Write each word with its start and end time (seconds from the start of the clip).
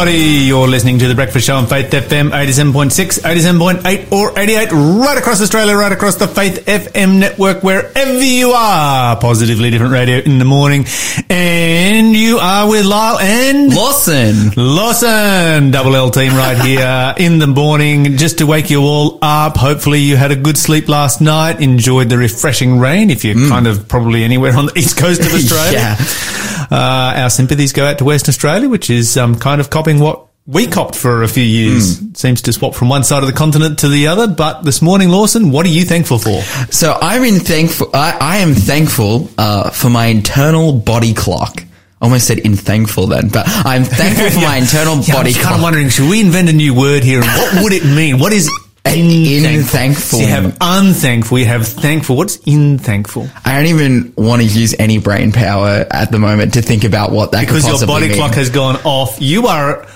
everybody. 0.00 0.46
You're 0.46 0.68
listening 0.68 0.98
to 1.00 1.08
The 1.08 1.14
Breakfast 1.14 1.46
Show 1.46 1.56
on 1.56 1.66
Faith 1.66 1.90
FM 1.90 2.30
87.6, 2.30 3.20
87.8 3.20 4.12
or 4.12 4.38
88 4.38 4.72
right 4.72 5.18
across 5.18 5.42
Australia, 5.42 5.76
right 5.76 5.92
across 5.92 6.16
the 6.16 6.26
Faith 6.26 6.64
FM 6.64 7.18
network, 7.18 7.62
wherever 7.62 8.22
you 8.22 8.52
are. 8.52 9.16
Positively 9.20 9.70
different 9.70 9.92
radio 9.92 10.18
in 10.18 10.38
the 10.38 10.44
morning. 10.46 10.86
And 11.28 12.16
you 12.16 12.38
are 12.38 12.68
with 12.68 12.86
Lyle 12.86 13.18
and 13.18 13.74
Lawson. 13.74 14.52
Lawson. 14.56 15.70
Double 15.70 15.94
L 15.94 16.10
team 16.10 16.32
right 16.34 16.58
here 16.58 17.14
in 17.18 17.38
the 17.38 17.46
morning 17.46 18.16
just 18.16 18.38
to 18.38 18.46
wake 18.46 18.70
you 18.70 18.80
all 18.80 19.18
up. 19.20 19.56
Hopefully 19.56 19.98
you 19.98 20.16
had 20.16 20.30
a 20.30 20.36
good 20.36 20.56
sleep 20.56 20.88
last 20.88 21.20
night, 21.20 21.60
enjoyed 21.60 22.08
the 22.08 22.16
refreshing 22.16 22.78
rain 22.78 23.10
if 23.10 23.22
you're 23.22 23.34
mm. 23.34 23.48
kind 23.50 23.66
of 23.66 23.86
probably 23.88 24.24
anywhere 24.24 24.56
on 24.56 24.66
the 24.66 24.78
east 24.78 24.96
coast 24.96 25.20
of 25.20 25.26
Australia. 25.34 25.72
Yeah. 25.72 26.49
Uh, 26.70 27.14
our 27.16 27.30
sympathies 27.30 27.72
go 27.72 27.84
out 27.84 27.98
to 27.98 28.04
Western 28.04 28.30
Australia, 28.30 28.68
which 28.68 28.90
is 28.90 29.16
um, 29.16 29.36
kind 29.36 29.60
of 29.60 29.70
copying 29.70 29.98
what 29.98 30.26
we 30.46 30.66
copped 30.66 30.96
for 30.96 31.22
a 31.22 31.28
few 31.28 31.44
years. 31.44 32.00
Seems 32.14 32.42
to 32.42 32.52
swap 32.52 32.74
from 32.74 32.88
one 32.88 33.04
side 33.04 33.22
of 33.22 33.28
the 33.28 33.34
continent 33.34 33.80
to 33.80 33.88
the 33.88 34.06
other. 34.08 34.26
But 34.26 34.62
this 34.62 34.82
morning, 34.82 35.08
Lawson, 35.08 35.52
what 35.52 35.64
are 35.66 35.70
you 35.70 35.84
thankful 35.84 36.18
for? 36.18 36.40
So 36.72 36.98
I'm 37.00 37.22
in 37.24 37.40
thankful. 37.40 37.90
I, 37.94 38.16
I 38.20 38.36
am 38.38 38.54
thankful 38.54 39.28
uh, 39.38 39.70
for 39.70 39.90
my 39.90 40.06
internal 40.06 40.72
body 40.72 41.14
clock. 41.14 41.62
Almost 42.02 42.26
said 42.26 42.38
in 42.38 42.56
thankful 42.56 43.06
then, 43.08 43.28
but 43.28 43.44
I'm 43.46 43.84
thankful 43.84 44.30
for 44.30 44.40
my 44.40 44.56
internal 44.64 44.96
Yeah, 45.00 45.14
body 45.14 45.34
I'm 45.34 45.42
kind 45.42 45.56
of 45.56 45.62
wondering, 45.62 45.90
should 45.90 46.08
we 46.08 46.22
invent 46.22 46.48
a 46.48 46.52
new 46.54 46.72
word 46.74 47.04
here? 47.04 47.20
And 47.20 47.26
what 47.28 47.62
would 47.62 47.72
it 47.74 47.84
mean? 47.84 48.18
What 48.18 48.32
is 48.32 48.48
in, 48.96 49.44
In 49.56 49.62
thankful? 49.62 50.18
So 50.18 50.24
you 50.24 50.26
have 50.30 50.56
unthankful, 50.60 51.38
you 51.38 51.46
have 51.46 51.66
thankful. 51.66 52.16
What's 52.16 52.36
in 52.46 52.78
thankful? 52.78 53.28
I 53.44 53.56
don't 53.56 53.66
even 53.66 54.12
want 54.16 54.42
to 54.42 54.48
use 54.48 54.74
any 54.78 54.98
brain 54.98 55.32
power 55.32 55.86
at 55.90 56.10
the 56.12 56.18
moment 56.18 56.54
to 56.54 56.62
think 56.62 56.84
about 56.84 57.12
what 57.12 57.32
that 57.32 57.40
Because 57.46 57.66
your 57.66 57.86
body 57.86 58.08
mean. 58.08 58.16
clock 58.16 58.34
has 58.34 58.50
gone 58.50 58.76
off. 58.84 59.16
You 59.20 59.46
are 59.46 59.86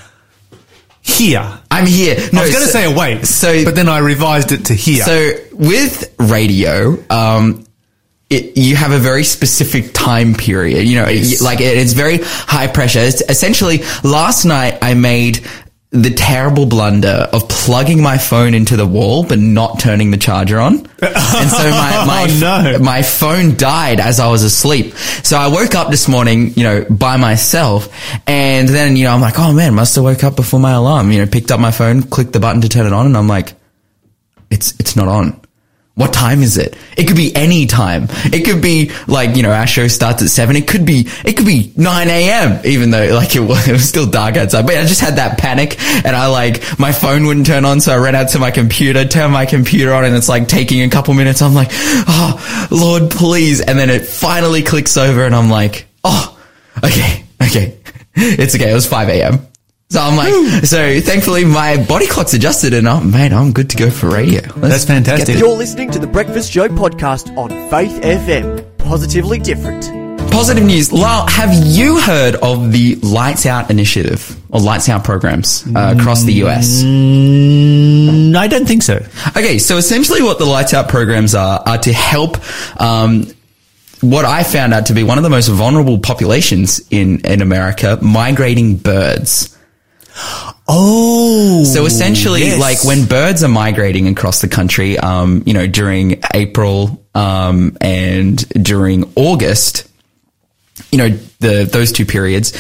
here. 1.03 1.59
I'm 1.71 1.87
here. 1.87 2.17
No, 2.33 2.41
I 2.41 2.45
was 2.45 2.53
going 2.53 2.65
to 2.65 2.71
so- 2.71 2.79
say 2.79 2.85
awake, 2.93 3.27
So, 3.27 3.65
but 3.65 3.75
then 3.75 3.89
I 3.89 3.99
revised 3.99 4.53
it 4.53 4.67
to 4.67 4.75
here. 4.75 5.05
So 5.05 5.33
with 5.53 6.15
radio, 6.19 6.97
um, 7.11 7.67
it, 8.31 8.57
you 8.57 8.75
have 8.77 8.91
a 8.91 8.99
very 8.99 9.23
specific 9.23 9.93
time 9.93 10.35
period. 10.35 10.89
You 10.89 10.97
know, 11.03 11.09
Yes. 11.09 11.41
it- 11.41 11.45
like 11.45 11.61
it, 11.61 11.77
it's 11.77 11.93
very 11.93 12.21
high 12.23 12.67
pressure. 12.69 13.01
It's 13.01 13.23
essentially, 13.29 13.83
last 14.03 14.45
night 14.47 14.79
I 14.81 14.95
made 14.95 15.41
the 15.95 16.11
terrible 16.11 16.67
blunder 16.67 17.29
of 17.33 17.49
plugging 17.49 18.03
my 18.03 18.19
phone 18.19 18.53
into 18.53 18.77
the 18.77 18.85
wall 18.87 19.25
but 19.25 19.39
not 19.39 19.79
turning 19.79 20.11
the 20.11 20.17
charger 20.17 20.59
on. 20.59 20.75
And 20.75 20.89
so 20.91 21.71
my 21.71 21.93
oh, 22.03 22.07
my, 22.07 22.27
Oh, 22.29 22.73
no. 22.73 22.79
my 22.81 23.03
phone 23.03 23.57
died 23.57 24.01
as 24.01 24.19
I 24.19 24.29
was 24.29 24.43
asleep. 24.43 24.93
So 25.23 25.37
I 25.39 25.47
woke 25.47 25.77
up 25.77 25.91
this 25.91 26.09
morning, 26.09 26.53
you 26.57 26.65
know, 26.65 26.85
by 26.91 27.17
myself 27.17 27.89
and 28.27 28.69
then, 28.69 28.97
you 28.97 29.05
know, 29.05 29.13
I'm 29.15 29.21
like, 29.21 29.39
"Oh 29.39 29.53
man, 29.53 29.75
must 29.75 29.95
have 29.95 30.03
woke 30.03 30.25
up 30.25 30.35
before 30.35 30.59
my 30.59 30.73
alarm." 30.73 31.13
You 31.13 31.21
know, 31.21 31.27
picked 31.31 31.53
up 31.53 31.61
my 31.61 31.71
phone, 31.71 32.03
clicked 32.03 32.33
the 32.33 32.41
button 32.41 32.61
to 32.63 32.69
turn 32.69 32.87
it 32.87 32.93
on 32.93 33.07
and 33.07 33.17
I'm 33.17 33.29
like, 33.29 33.55
it's 34.51 34.75
it's 34.81 34.97
not 34.97 35.07
on. 35.07 35.41
What 35.97 36.13
time 36.13 36.43
is 36.43 36.57
it? 36.57 36.77
It 36.97 37.07
could 37.07 37.17
be 37.17 37.35
any 37.37 37.67
time. 37.67 38.09
It 38.25 38.45
could 38.45 38.61
be 38.61 38.91
like, 39.07 39.37
you 39.37 39.45
know, 39.45 39.53
our 39.53 39.67
show 39.67 39.87
starts 39.87 40.23
at 40.23 40.29
seven. 40.29 40.57
It 40.57 40.67
could 40.67 40.85
be, 40.85 41.07
it 41.25 41.37
could 41.37 41.47
be 41.47 41.73
9 41.77 42.09
a.m. 42.09 42.61
even 42.65 42.91
though 42.91 43.15
like 43.15 43.37
it 43.37 43.41
was, 43.41 43.69
it 43.69 43.73
was 43.73 43.89
still 43.89 44.07
dark 44.11 44.37
outside. 44.37 44.67
But 44.67 44.77
I 44.77 44.87
just 44.87 45.01
had 45.01 45.17
that 45.17 45.39
panic 45.39 45.81
and 46.05 46.17
I 46.17 46.27
like, 46.27 46.81
my 46.81 46.91
phone 46.91 47.27
wouldn't 47.27 47.47
turn 47.47 47.65
on. 47.65 47.81
So 47.81 47.93
I 47.93 47.99
ran 47.99 48.17
out 48.17 48.31
to 48.31 48.41
my 48.41 48.51
computer, 48.51 49.05
turned 49.05 49.33
my 49.33 49.47
computer 49.47 49.95
on 49.95 50.05
and 50.05 50.17
it's 50.17 50.29
like 50.29 50.49
taking 50.49 50.83
a 50.83 50.91
couple 50.91 51.15
minutes. 51.15 51.41
I'm 51.43 51.55
like, 51.55 51.69
oh, 51.73 52.69
Lord, 52.73 53.13
please. 53.13 53.61
And 53.61 53.79
then 53.79 53.89
it 53.89 54.05
finally 54.05 54.65
clicks 54.65 54.97
over 54.97 55.25
and 55.25 55.35
I'm 55.35 55.49
like, 55.49 55.87
oh, 56.03 56.37
okay, 56.83 57.25
okay. 57.41 57.79
It's 58.17 58.55
okay. 58.55 58.71
It 58.71 58.75
was 58.75 58.87
5 58.87 59.09
a.m. 59.09 59.45
So 59.95 60.01
I'm 60.01 60.17
like, 60.17 60.65
so 60.65 61.01
thankfully 61.01 61.45
my 61.45 61.77
body 61.87 62.09
clock's 62.09 62.35
adjusted 62.35 62.75
and 62.75 62.89
I'm, 62.89 63.13
man, 63.13 63.33
I'm 63.33 63.53
good 63.53 63.71
to 63.71 63.77
go 63.77 63.91
for 63.91 64.11
radio. 64.11 64.41
Let's 64.41 64.61
That's 64.61 64.85
fantastic. 64.87 65.29
get 65.29 65.39
You're 65.39 65.57
listening 65.57 65.93
to 65.93 66.01
the 66.01 66.09
Breakfast 66.09 66.51
Show 66.51 66.67
podcast 66.67 67.29
on 67.37 67.51
Faith 67.71 68.03
FM. 68.03 68.77
Positively 68.79 69.39
different. 69.39 69.85
Positive 70.33 70.65
news. 70.65 70.93
Lyle, 70.93 71.29
have 71.29 71.55
you 71.65 72.01
heard 72.01 72.35
of 72.35 72.73
the 72.73 72.97
Lights 72.97 73.47
Out 73.47 73.71
initiative 73.71 74.37
or 74.53 74.61
Lights 74.61 74.89
Out 74.89 75.05
programs 75.05 75.65
uh, 75.77 75.95
across 75.97 76.25
the 76.25 76.43
US? 76.43 76.83
Mm, 76.83 78.35
I 78.35 78.49
don't 78.49 78.67
think 78.67 78.83
so. 78.83 78.97
Okay, 79.29 79.59
so 79.59 79.77
essentially 79.77 80.23
what 80.23 80.41
the 80.41 80.45
Lights 80.45 80.75
Out 80.75 80.89
programs 80.89 81.37
are, 81.37 81.63
are 81.65 81.79
to 81.79 81.93
help, 81.93 82.39
um, 82.81 83.29
what 84.01 84.25
I 84.25 84.43
found 84.43 84.75
out 84.75 84.87
to 84.87 84.93
be 84.93 85.05
one 85.05 85.19
of 85.19 85.23
the 85.23 85.31
most 85.31 85.47
vulnerable 85.47 86.01
populations 86.01 86.85
in, 86.91 87.21
in 87.21 87.41
America, 87.41 87.97
migrating 88.03 88.75
birds. 88.77 89.55
Oh, 90.67 91.65
So 91.65 91.85
essentially, 91.87 92.41
yes. 92.41 92.61
like 92.61 92.85
when 92.85 93.07
birds 93.07 93.43
are 93.45 93.49
migrating 93.49 94.09
across 94.09 94.41
the 94.41 94.49
country, 94.49 94.99
um, 94.99 95.43
you 95.47 95.53
know, 95.53 95.67
during 95.67 96.23
April, 96.33 97.05
um, 97.15 97.77
and 97.81 98.37
during 98.63 99.13
August, 99.15 99.89
you 100.91 100.99
know, 100.99 101.09
the, 101.41 101.69
those 101.71 101.93
two 101.93 102.07
periods, 102.07 102.53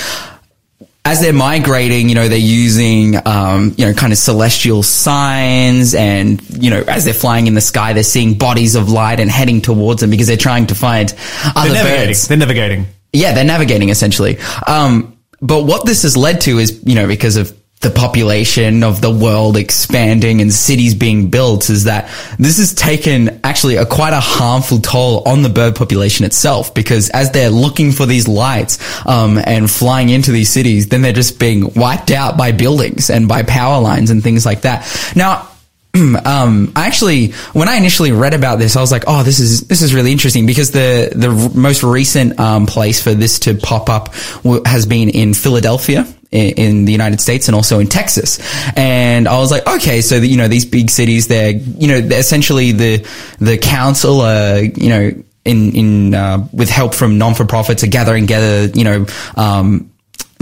as 1.06 1.20
they're 1.20 1.32
migrating, 1.32 2.08
you 2.08 2.14
know, 2.14 2.28
they're 2.28 2.38
using, 2.38 3.16
um, 3.26 3.74
you 3.76 3.84
know, 3.84 3.92
kind 3.92 4.12
of 4.12 4.18
celestial 4.18 4.82
signs 4.82 5.94
and, 5.94 6.40
you 6.62 6.70
know, 6.70 6.82
as 6.88 7.04
they're 7.04 7.12
flying 7.12 7.46
in 7.46 7.54
the 7.54 7.60
sky, 7.60 7.92
they're 7.92 8.02
seeing 8.02 8.38
bodies 8.38 8.74
of 8.74 8.88
light 8.90 9.20
and 9.20 9.30
heading 9.30 9.60
towards 9.60 10.00
them 10.00 10.10
because 10.10 10.26
they're 10.26 10.36
trying 10.36 10.66
to 10.66 10.74
find 10.74 11.14
other 11.54 11.74
they're 11.74 12.06
birds. 12.06 12.26
They're 12.26 12.38
navigating. 12.38 12.86
Yeah, 13.12 13.34
they're 13.34 13.44
navigating 13.44 13.90
essentially. 13.90 14.38
Um, 14.66 15.13
but 15.44 15.64
what 15.64 15.84
this 15.84 16.02
has 16.02 16.16
led 16.16 16.40
to 16.42 16.58
is, 16.58 16.82
you 16.84 16.94
know, 16.94 17.06
because 17.06 17.36
of 17.36 17.54
the 17.80 17.90
population 17.90 18.82
of 18.82 19.02
the 19.02 19.10
world 19.10 19.58
expanding 19.58 20.40
and 20.40 20.50
cities 20.50 20.94
being 20.94 21.28
built 21.28 21.68
is 21.68 21.84
that 21.84 22.10
this 22.38 22.56
has 22.56 22.72
taken 22.72 23.40
actually 23.44 23.76
a 23.76 23.84
quite 23.84 24.14
a 24.14 24.20
harmful 24.20 24.78
toll 24.78 25.22
on 25.28 25.42
the 25.42 25.50
bird 25.50 25.76
population 25.76 26.24
itself. 26.24 26.72
Because 26.72 27.10
as 27.10 27.30
they're 27.32 27.50
looking 27.50 27.92
for 27.92 28.06
these 28.06 28.26
lights 28.26 28.78
um, 29.06 29.38
and 29.44 29.70
flying 29.70 30.08
into 30.08 30.32
these 30.32 30.48
cities 30.48 30.88
then 30.88 31.02
they're 31.02 31.12
just 31.12 31.38
being 31.38 31.74
wiped 31.74 32.10
out 32.10 32.38
by 32.38 32.52
buildings 32.52 33.10
and 33.10 33.28
by 33.28 33.42
power 33.42 33.82
lines 33.82 34.08
and 34.08 34.22
things 34.22 34.46
like 34.46 34.62
that. 34.62 35.12
Now 35.14 35.50
um, 36.24 36.72
I 36.74 36.86
actually, 36.86 37.32
when 37.52 37.68
I 37.68 37.76
initially 37.76 38.10
read 38.10 38.34
about 38.34 38.58
this, 38.58 38.76
I 38.76 38.80
was 38.80 38.90
like, 38.90 39.04
"Oh, 39.06 39.22
this 39.22 39.38
is 39.38 39.62
this 39.68 39.80
is 39.80 39.94
really 39.94 40.10
interesting," 40.10 40.44
because 40.44 40.72
the 40.72 41.12
the 41.14 41.28
r- 41.28 41.50
most 41.54 41.84
recent 41.84 42.38
um, 42.40 42.66
place 42.66 43.00
for 43.02 43.14
this 43.14 43.38
to 43.40 43.54
pop 43.54 43.88
up 43.88 44.12
w- 44.42 44.62
has 44.66 44.86
been 44.86 45.08
in 45.08 45.34
Philadelphia. 45.34 46.06
In 46.32 46.84
the 46.84 46.90
United 46.90 47.20
States 47.20 47.46
and 47.46 47.54
also 47.54 47.78
in 47.78 47.86
Texas, 47.86 48.40
and 48.76 49.28
I 49.28 49.38
was 49.38 49.52
like, 49.52 49.64
okay, 49.68 50.00
so 50.00 50.18
the, 50.18 50.26
you 50.26 50.36
know 50.36 50.48
these 50.48 50.64
big 50.64 50.90
cities, 50.90 51.28
they're 51.28 51.50
you 51.52 51.86
know 51.86 52.00
they're 52.00 52.18
essentially 52.18 52.72
the 52.72 53.06
the 53.38 53.56
council, 53.56 54.20
uh, 54.20 54.56
you 54.56 54.88
know, 54.88 55.12
in 55.44 55.76
in 55.76 56.14
uh, 56.14 56.48
with 56.52 56.70
help 56.70 56.92
from 56.92 57.18
non 57.18 57.34
for 57.34 57.44
profits, 57.44 57.84
are 57.84 57.86
gathering 57.86 58.24
together, 58.24 58.66
you 58.76 58.82
know, 58.82 59.06
um, 59.36 59.92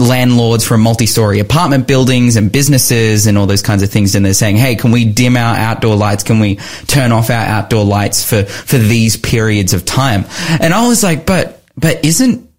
landlords 0.03 0.65
from 0.65 0.81
multi-story 0.81 1.39
apartment 1.39 1.87
buildings 1.87 2.35
and 2.35 2.51
businesses 2.51 3.27
and 3.27 3.37
all 3.37 3.47
those 3.47 3.61
kinds 3.61 3.83
of 3.83 3.89
things. 3.89 4.15
And 4.15 4.25
they're 4.25 4.33
saying 4.33 4.57
hey 4.57 4.75
can 4.75 4.91
we 4.91 5.05
dim 5.05 5.37
our 5.37 5.55
outdoor 5.55 5.95
lights? 5.95 6.23
Can 6.23 6.39
we 6.39 6.55
turn 6.87 7.11
off 7.11 7.29
our 7.29 7.45
outdoor 7.45 7.85
lights 7.85 8.27
for 8.27 8.43
for 8.43 8.77
these 8.77 9.17
periods 9.17 9.73
of 9.73 9.85
time? 9.85 10.25
And 10.61 10.73
i 10.73 10.87
was 10.87 11.03
like 11.03 11.25
but 11.25 11.61
but 11.77 12.03
isn't 12.05 12.49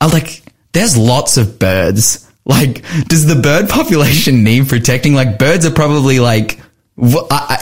I 0.00 0.06
like 0.06 0.42
there's 0.72 0.96
lots 0.96 1.36
of 1.36 1.58
birds. 1.58 2.24
Like 2.44 2.82
does 3.08 3.26
the 3.26 3.40
bird 3.40 3.68
population 3.78 4.44
need 4.44 4.68
protecting? 4.68 5.14
Like 5.14 5.38
birds 5.38 5.66
are 5.66 5.70
probably 5.70 6.20
like 6.20 6.60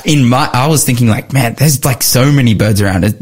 in 0.06 0.26
my 0.26 0.48
i 0.54 0.66
was 0.66 0.82
thinking 0.84 1.08
like 1.08 1.30
man 1.34 1.52
there's 1.52 1.84
like 1.84 2.02
so 2.02 2.30
many 2.30 2.54
birds 2.54 2.80
around. 2.80 3.04
It 3.04 3.16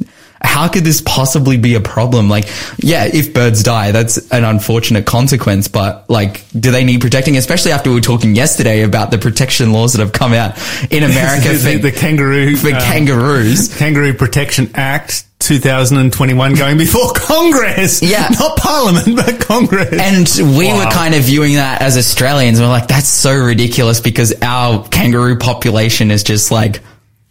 how 0.44 0.68
could 0.68 0.84
this 0.84 1.00
possibly 1.00 1.56
be 1.56 1.74
a 1.74 1.80
problem? 1.80 2.28
Like, 2.28 2.44
yeah, 2.78 3.06
if 3.06 3.32
birds 3.34 3.62
die, 3.62 3.90
that's 3.92 4.30
an 4.30 4.44
unfortunate 4.44 5.06
consequence, 5.06 5.68
but 5.68 6.08
like, 6.08 6.44
do 6.52 6.70
they 6.70 6.84
need 6.84 7.00
protecting? 7.00 7.36
Especially 7.36 7.72
after 7.72 7.90
we 7.90 7.96
were 7.96 8.02
talking 8.02 8.36
yesterday 8.36 8.82
about 8.82 9.10
the 9.10 9.18
protection 9.18 9.72
laws 9.72 9.94
that 9.94 10.00
have 10.00 10.12
come 10.12 10.32
out 10.34 10.56
in 10.92 11.02
America 11.10 11.48
the, 11.48 11.58
for, 11.58 11.78
the, 11.78 11.92
kangaroo 11.92 12.56
for 12.56 12.68
um, 12.68 12.74
kangaroos. 12.74 13.76
Kangaroo 13.76 14.12
Protection 14.14 14.70
Act 14.74 15.24
2021 15.40 16.54
going 16.54 16.78
before 16.78 17.10
Congress. 17.14 18.02
Yeah. 18.02 18.28
Not 18.38 18.56
Parliament, 18.58 19.16
but 19.16 19.40
Congress. 19.40 19.92
And 19.92 20.56
we 20.58 20.68
Wow. 20.68 20.84
were 20.84 20.90
kind 20.90 21.14
of 21.14 21.22
viewing 21.22 21.54
that 21.54 21.82
as 21.82 21.96
Australians. 21.96 22.60
We're 22.60 22.68
like, 22.68 22.88
that's 22.88 23.08
so 23.08 23.34
ridiculous 23.34 24.00
because 24.00 24.34
our 24.42 24.86
kangaroo 24.88 25.36
population 25.38 26.10
is 26.10 26.22
just 26.22 26.50
like 26.50 26.80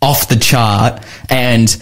off 0.01 0.27
the 0.27 0.35
chart 0.35 1.01
and 1.29 1.81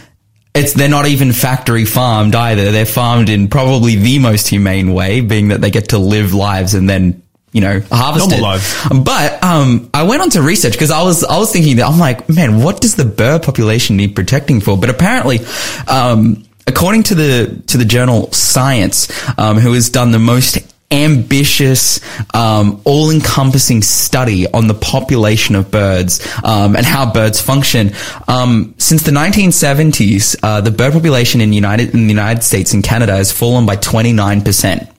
it's, 0.53 0.73
they're 0.73 0.89
not 0.89 1.07
even 1.07 1.31
factory 1.31 1.85
farmed 1.85 2.35
either. 2.35 2.71
They're 2.71 2.85
farmed 2.85 3.29
in 3.29 3.47
probably 3.47 3.95
the 3.95 4.19
most 4.19 4.47
humane 4.47 4.93
way, 4.93 5.21
being 5.21 5.49
that 5.49 5.61
they 5.61 5.71
get 5.71 5.89
to 5.89 5.97
live 5.97 6.33
lives 6.33 6.73
and 6.73 6.89
then, 6.89 7.23
you 7.51 7.61
know, 7.61 7.81
harvest 7.91 8.29
Normal 8.29 8.49
lives. 8.49 8.87
But, 9.03 9.43
um, 9.43 9.89
I 9.93 10.03
went 10.03 10.21
on 10.21 10.29
to 10.31 10.41
research 10.41 10.73
because 10.73 10.91
I 10.91 11.03
was, 11.03 11.23
I 11.23 11.37
was 11.37 11.51
thinking 11.51 11.77
that 11.77 11.87
I'm 11.87 11.99
like, 11.99 12.29
man, 12.29 12.61
what 12.61 12.81
does 12.81 12.95
the 12.95 13.05
bird 13.05 13.43
population 13.43 13.97
need 13.97 14.15
protecting 14.15 14.61
for? 14.61 14.77
But 14.77 14.89
apparently, 14.89 15.39
um, 15.87 16.43
according 16.67 17.03
to 17.03 17.15
the, 17.15 17.63
to 17.67 17.77
the 17.77 17.85
journal 17.85 18.31
Science, 18.31 19.09
um, 19.37 19.57
who 19.57 19.73
has 19.73 19.89
done 19.89 20.11
the 20.11 20.19
most 20.19 20.57
ambitious, 20.91 21.99
um, 22.33 22.81
all-encompassing 22.85 23.81
study 23.81 24.51
on 24.51 24.67
the 24.67 24.73
population 24.73 25.55
of 25.55 25.71
birds 25.71 26.25
um, 26.43 26.75
and 26.75 26.85
how 26.85 27.11
birds 27.11 27.39
function. 27.41 27.91
Um, 28.27 28.75
since 28.77 29.03
the 29.03 29.11
1970s, 29.11 30.35
uh, 30.43 30.61
the 30.61 30.71
bird 30.71 30.93
population 30.93 31.41
in 31.41 31.53
United 31.53 31.93
in 31.93 32.07
the 32.07 32.13
United 32.13 32.43
States 32.43 32.73
and 32.73 32.83
Canada 32.83 33.13
has 33.13 33.31
fallen 33.31 33.65
by 33.65 33.75
29 33.75 34.41
percent. 34.41 34.89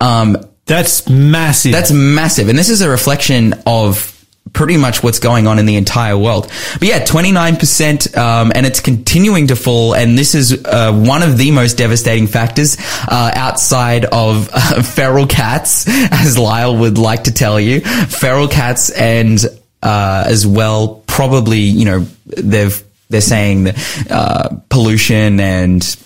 Um, 0.00 0.36
That's 0.66 1.08
massive. 1.08 1.72
that's 1.72 1.90
massive. 1.90 2.48
And 2.48 2.58
this 2.58 2.68
is 2.68 2.82
a 2.82 2.88
reflection 2.90 3.54
of 3.66 4.14
pretty 4.52 4.76
much 4.76 5.02
what's 5.02 5.18
going 5.18 5.46
on 5.46 5.58
in 5.58 5.66
the 5.66 5.76
entire 5.76 6.16
world. 6.16 6.50
But 6.78 6.88
yeah, 6.88 7.04
29%, 7.04 8.16
um, 8.16 8.52
and 8.54 8.66
it's 8.66 8.80
continuing 8.80 9.48
to 9.48 9.56
fall. 9.56 9.94
And 9.94 10.16
this 10.16 10.34
is, 10.34 10.64
uh, 10.64 10.92
one 10.92 11.22
of 11.22 11.38
the 11.38 11.50
most 11.50 11.78
devastating 11.78 12.26
factors, 12.26 12.76
uh, 13.08 13.30
outside 13.34 14.04
of 14.06 14.48
uh, 14.52 14.82
feral 14.94 15.26
cats, 15.26 15.84
as 15.88 16.38
Lyle 16.38 16.76
would 16.76 16.98
like 16.98 17.24
to 17.24 17.32
tell 17.32 17.58
you. 17.60 17.80
Feral 17.80 18.48
cats 18.48 18.90
and, 18.90 19.38
uh, 19.82 20.24
as 20.26 20.46
well, 20.46 21.02
probably, 21.06 21.60
you 21.60 21.84
know, 21.84 22.06
they've, 22.26 22.82
they're 23.10 23.20
saying 23.20 23.64
that, 23.64 24.06
uh, 24.10 24.48
pollution 24.68 25.40
and 25.40 25.96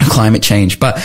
climate 0.00 0.42
change. 0.42 0.80
But 0.80 0.98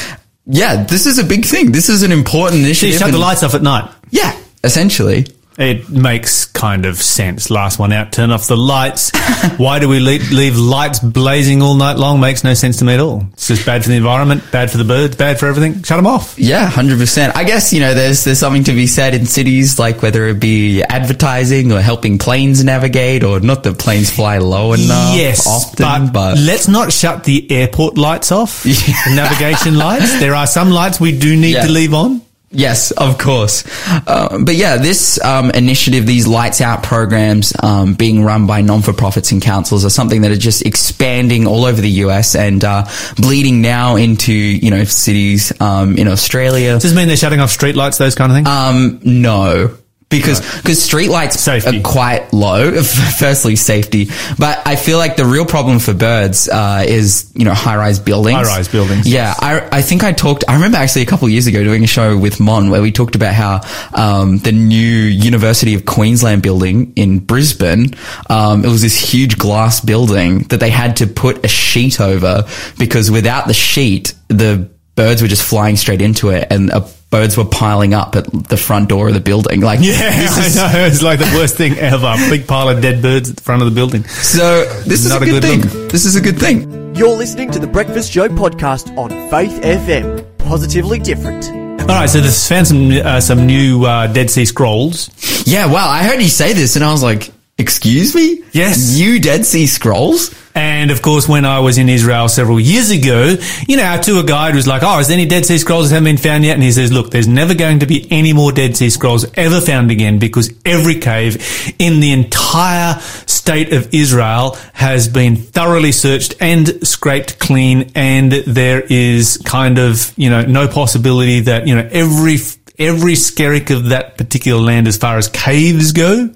yeah, 0.45 0.83
this 0.83 1.05
is 1.05 1.19
a 1.19 1.23
big 1.23 1.45
thing. 1.45 1.71
This 1.71 1.89
is 1.89 2.03
an 2.03 2.11
important 2.11 2.63
So 2.75 2.85
you 2.85 2.93
shut 2.93 3.11
the 3.11 3.17
lights 3.17 3.43
off 3.43 3.53
at 3.53 3.61
night. 3.61 3.91
yeah, 4.09 4.37
essentially. 4.63 5.27
It 5.57 5.89
makes 5.89 6.45
kind 6.45 6.85
of 6.85 6.97
sense. 7.01 7.49
Last 7.49 7.79
one 7.79 7.91
out, 7.91 8.11
turn 8.11 8.29
off 8.29 8.45
the 8.47 8.55
lights. 8.55 9.09
Why 9.57 9.79
do 9.79 9.89
we 9.89 9.99
leave, 9.99 10.31
leave 10.31 10.55
lights 10.55 10.99
blazing 10.99 11.63
all 11.63 11.73
night 11.73 11.97
long? 11.97 12.19
Makes 12.19 12.43
no 12.43 12.53
sense 12.53 12.77
to 12.77 12.85
me 12.85 12.93
at 12.93 12.99
all. 12.99 13.25
It's 13.33 13.47
just 13.47 13.65
bad 13.65 13.81
for 13.81 13.89
the 13.89 13.95
environment, 13.95 14.43
bad 14.51 14.69
for 14.69 14.77
the 14.77 14.83
birds, 14.83 15.15
bad 15.15 15.39
for 15.39 15.47
everything. 15.47 15.81
Shut 15.81 15.97
them 15.97 16.05
off. 16.05 16.37
Yeah, 16.37 16.67
hundred 16.67 16.99
percent. 16.99 17.35
I 17.35 17.43
guess 17.43 17.73
you 17.73 17.79
know 17.79 17.95
there's 17.95 18.23
there's 18.23 18.37
something 18.37 18.65
to 18.65 18.73
be 18.73 18.85
said 18.85 19.15
in 19.15 19.25
cities, 19.25 19.79
like 19.79 20.03
whether 20.03 20.27
it 20.27 20.39
be 20.39 20.83
advertising 20.83 21.71
or 21.71 21.81
helping 21.81 22.19
planes 22.19 22.63
navigate, 22.63 23.23
or 23.23 23.39
not 23.39 23.63
that 23.63 23.79
planes 23.79 24.11
fly 24.11 24.37
low 24.37 24.73
enough. 24.73 25.15
yes, 25.15 25.47
often, 25.47 26.11
but, 26.11 26.37
let's 26.37 26.67
not 26.67 26.93
shut 26.93 27.23
the 27.23 27.49
airport 27.51 27.97
lights 27.97 28.31
off. 28.31 28.63
Navigation 29.07 29.75
lights. 29.75 30.19
There 30.19 30.35
are 30.35 30.45
some 30.45 30.69
lights 30.69 30.99
we 30.99 31.17
do 31.17 31.35
need 31.35 31.53
Yeah. 31.55 31.65
to 31.65 31.71
leave 31.71 31.95
on. 31.95 32.21
Yes, 32.49 32.91
of 32.91 33.17
course. 33.17 33.65
Uh, 34.07 34.39
but 34.41 34.55
yeah, 34.55 34.77
this 34.77 35.21
um, 35.23 35.51
initiative, 35.51 36.05
these 36.05 36.27
lights 36.27 36.61
out 36.61 36.81
programs 36.81 37.53
um, 37.61 37.93
being 37.93 38.23
run 38.23 38.47
by 38.47 38.61
non-for-profits 38.61 39.33
and 39.33 39.41
councils 39.41 39.83
are 39.83 39.89
something 39.89 40.21
that 40.21 40.31
are 40.31 40.37
just 40.37 40.65
expanding 40.65 41.45
all 41.45 41.65
over 41.65 41.81
the 41.81 41.89
US 42.05 42.35
and 42.35 42.63
uh, 42.63 42.87
bleeding 43.17 43.61
now 43.61 43.97
into 43.97 44.31
you 44.31 44.71
know 44.71 44.85
cities 44.85 45.51
um, 45.59 45.97
in 45.97 46.07
Australia. 46.07 46.73
Does 46.73 46.83
this 46.83 46.95
mean 46.95 47.09
they're 47.09 47.17
shutting 47.17 47.41
off 47.41 47.49
street 47.49 47.75
lights, 47.75 47.97
those 47.97 48.15
kind 48.15 48.31
of 48.31 48.37
things? 48.37 48.47
Um, 48.47 49.01
no. 49.03 49.77
Because 50.09 50.39
because 50.39 50.79
streetlights 50.79 51.33
Safety. 51.33 51.79
are 51.79 51.81
quite 51.81 52.31
low. 52.31 52.81
Firstly, 53.19 53.57
safety, 53.57 54.07
but 54.39 54.65
I 54.65 54.77
feel 54.77 54.97
like 54.97 55.17
the 55.17 55.25
real 55.25 55.45
problem 55.45 55.79
for 55.79 55.93
birds 55.93 56.47
uh, 56.47 56.85
is 56.87 57.29
you 57.35 57.43
know 57.43 57.53
high 57.53 57.75
rise 57.75 57.99
buildings. 57.99 58.37
High-rise 58.37 58.69
buildings, 58.69 59.05
Yeah, 59.05 59.33
I 59.37 59.67
I 59.69 59.81
think 59.81 60.05
I 60.05 60.13
talked. 60.13 60.45
I 60.47 60.53
remember 60.55 60.77
actually 60.77 61.01
a 61.01 61.05
couple 61.07 61.25
of 61.25 61.31
years 61.31 61.47
ago 61.47 61.61
doing 61.61 61.83
a 61.83 61.87
show 61.87 62.17
with 62.17 62.39
Mon 62.39 62.69
where 62.69 62.81
we 62.81 62.93
talked 62.93 63.15
about 63.15 63.33
how 63.33 63.59
um, 63.93 64.37
the 64.37 64.53
new 64.53 64.77
University 64.77 65.73
of 65.73 65.85
Queensland 65.85 66.41
building 66.41 66.93
in 66.95 67.19
Brisbane. 67.19 67.93
Um, 68.29 68.63
it 68.63 68.69
was 68.69 68.81
this 68.81 68.97
huge 68.97 69.37
glass 69.37 69.81
building 69.81 70.43
that 70.43 70.61
they 70.61 70.69
had 70.69 70.95
to 70.97 71.07
put 71.07 71.43
a 71.43 71.49
sheet 71.49 71.99
over 71.99 72.45
because 72.79 73.11
without 73.11 73.47
the 73.47 73.53
sheet, 73.53 74.13
the 74.29 74.69
birds 74.97 75.21
were 75.21 75.29
just 75.29 75.43
flying 75.43 75.77
straight 75.77 76.01
into 76.01 76.29
it 76.29 76.47
and 76.51 76.69
uh, 76.71 76.85
birds 77.09 77.37
were 77.37 77.45
piling 77.45 77.93
up 77.93 78.15
at 78.17 78.25
the 78.49 78.57
front 78.57 78.89
door 78.89 79.07
of 79.07 79.13
the 79.13 79.21
building. 79.21 79.61
Like, 79.61 79.79
yeah, 79.81 79.93
this 80.19 80.37
is- 80.37 80.57
I 80.57 80.73
know. 80.73 80.85
It's 80.87 81.01
like 81.01 81.19
the 81.19 81.31
worst 81.35 81.55
thing 81.55 81.77
ever. 81.77 82.13
Big 82.29 82.45
pile 82.47 82.67
of 82.67 82.81
dead 82.81 83.01
birds 83.01 83.29
at 83.29 83.37
the 83.37 83.41
front 83.43 83.61
of 83.61 83.69
the 83.69 83.73
building. 83.75 84.03
So 84.05 84.65
this 84.85 85.05
is 85.05 85.09
Not 85.11 85.21
a 85.21 85.25
a 85.25 85.29
good, 85.29 85.43
good 85.43 85.61
thing. 85.63 85.81
look. 85.81 85.91
This 85.91 86.03
is 86.03 86.15
a 86.17 86.21
good 86.21 86.37
thing. 86.37 86.95
You're 86.95 87.15
listening 87.15 87.51
to 87.51 87.59
the 87.59 87.67
Breakfast 87.67 88.11
Show 88.11 88.27
podcast 88.27 88.95
on 88.97 89.09
Faith 89.29 89.61
FM. 89.61 90.25
Positively 90.39 90.99
different. 90.99 91.47
All 91.81 91.87
right, 91.95 92.09
so 92.09 92.19
this 92.19 92.49
found 92.49 92.67
some 92.67 92.91
uh, 92.91 93.21
some 93.21 93.45
new 93.45 93.85
uh, 93.85 94.07
Dead 94.07 94.29
Sea 94.29 94.43
Scrolls. 94.45 95.09
Yeah, 95.45 95.67
wow. 95.67 95.87
I 95.89 96.03
heard 96.03 96.21
you 96.21 96.27
say 96.27 96.51
this 96.53 96.75
and 96.75 96.83
I 96.83 96.91
was 96.91 97.03
like, 97.03 97.31
excuse 97.57 98.13
me? 98.15 98.43
Yes. 98.51 98.97
You 98.97 99.19
Dead 99.21 99.45
Sea 99.45 99.67
Scrolls? 99.67 100.33
And 100.57 100.89
of 100.89 101.03
course, 101.03 101.29
when 101.29 101.45
I 101.45 101.59
was 101.59 101.77
in 101.77 101.87
Israel 101.87 102.27
several 102.27 102.59
years 102.59 102.89
ago, 102.89 103.35
you 103.67 103.77
know, 103.77 103.83
our 103.83 104.01
tour 104.01 104.23
guide 104.23 104.55
was 104.55 104.65
like, 104.65 104.81
"Oh, 104.83 104.97
is 104.97 105.07
there 105.07 105.13
any 105.13 105.27
Dead 105.27 105.45
Sea 105.45 105.59
Scrolls 105.59 105.89
that 105.89 105.93
haven't 105.93 106.05
been 106.05 106.17
found 106.17 106.43
yet?" 106.43 106.55
And 106.55 106.63
he 106.63 106.71
says, 106.71 106.91
"Look, 106.91 107.11
there's 107.11 107.27
never 107.27 107.53
going 107.53 107.77
to 107.79 107.85
be 107.85 108.07
any 108.11 108.33
more 108.33 108.51
Dead 108.51 108.75
Sea 108.75 108.89
Scrolls 108.89 109.23
ever 109.35 109.61
found 109.61 109.91
again 109.91 110.17
because 110.17 110.51
every 110.65 110.95
cave 110.95 111.73
in 111.77 111.99
the 111.99 112.11
entire 112.11 112.99
state 113.27 113.71
of 113.71 113.93
Israel 113.93 114.57
has 114.73 115.07
been 115.07 115.35
thoroughly 115.35 115.91
searched 115.91 116.33
and 116.39 116.87
scraped 116.87 117.37
clean, 117.37 117.91
and 117.93 118.31
there 118.31 118.81
is 118.81 119.37
kind 119.45 119.77
of, 119.77 120.11
you 120.17 120.31
know, 120.31 120.41
no 120.41 120.67
possibility 120.67 121.41
that 121.41 121.67
you 121.67 121.75
know 121.75 121.87
every." 121.91 122.39
Every 122.79 123.13
skerrick 123.13 123.75
of 123.75 123.89
that 123.89 124.19
particular 124.19 124.61
land, 124.61 124.87
as 124.87 124.97
far 124.97 125.17
as 125.17 125.29
caves 125.29 125.93
go, 125.93 126.29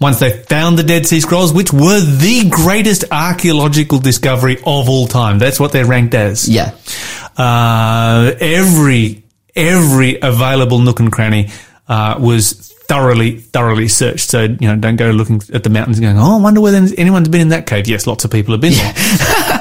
once 0.00 0.18
they 0.18 0.42
found 0.42 0.76
the 0.76 0.82
Dead 0.82 1.06
Sea 1.06 1.20
Scrolls, 1.20 1.52
which 1.52 1.72
were 1.72 2.00
the 2.00 2.48
greatest 2.50 3.04
archaeological 3.12 4.00
discovery 4.00 4.56
of 4.58 4.88
all 4.88 5.06
time. 5.06 5.38
That's 5.38 5.60
what 5.60 5.70
they're 5.70 5.86
ranked 5.86 6.14
as. 6.14 6.48
Yeah. 6.48 6.74
Uh, 7.36 8.32
every, 8.40 9.22
every 9.54 10.18
available 10.20 10.80
nook 10.80 10.98
and 10.98 11.12
cranny, 11.12 11.50
uh, 11.86 12.16
was 12.18 12.72
thoroughly, 12.88 13.38
thoroughly 13.38 13.86
searched. 13.86 14.28
So, 14.30 14.42
you 14.42 14.68
know, 14.68 14.76
don't 14.76 14.96
go 14.96 15.10
looking 15.10 15.40
at 15.52 15.62
the 15.62 15.70
mountains 15.70 16.00
going, 16.00 16.18
oh, 16.18 16.36
I 16.38 16.40
wonder 16.40 16.60
whether 16.60 16.78
anyone's 16.98 17.28
been 17.28 17.40
in 17.42 17.48
that 17.50 17.66
cave. 17.66 17.86
Yes, 17.86 18.08
lots 18.08 18.24
of 18.24 18.32
people 18.32 18.54
have 18.54 18.60
been 18.60 18.72
there. 18.72 18.94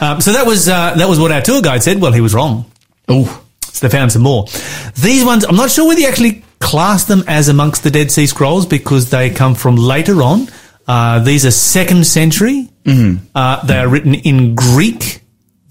um, 0.02 0.22
so 0.22 0.34
that 0.34 0.46
was, 0.48 0.68
uh, 0.68 0.96
that 0.96 1.08
was 1.08 1.20
what 1.20 1.32
our 1.32 1.42
tour 1.42 1.62
guide 1.62 1.84
said. 1.84 2.02
Well, 2.02 2.12
he 2.12 2.22
was 2.22 2.34
wrong. 2.34 2.66
Oh, 3.08 3.43
So 3.74 3.88
they 3.88 3.92
found 3.92 4.12
some 4.12 4.22
more. 4.22 4.46
These 5.02 5.26
ones, 5.26 5.44
I'm 5.44 5.56
not 5.56 5.72
sure 5.72 5.88
whether 5.88 6.00
you 6.00 6.08
actually 6.08 6.44
class 6.60 7.06
them 7.06 7.24
as 7.28 7.50
amongst 7.50 7.84
the 7.84 7.90
Dead 7.92 8.12
Sea 8.12 8.28
Scrolls 8.28 8.66
because 8.68 9.10
they 9.10 9.32
come 9.32 9.56
from 9.56 9.76
later 9.76 10.22
on. 10.22 10.48
Uh, 10.88 11.20
these 11.20 11.46
are 11.46 11.52
second 11.52 12.06
century. 12.06 12.70
Mm-hmm. 12.86 13.26
Uh, 13.34 13.66
they 13.66 13.78
are 13.78 13.88
written 13.88 14.14
in 14.14 14.54
Greek. 14.54 15.23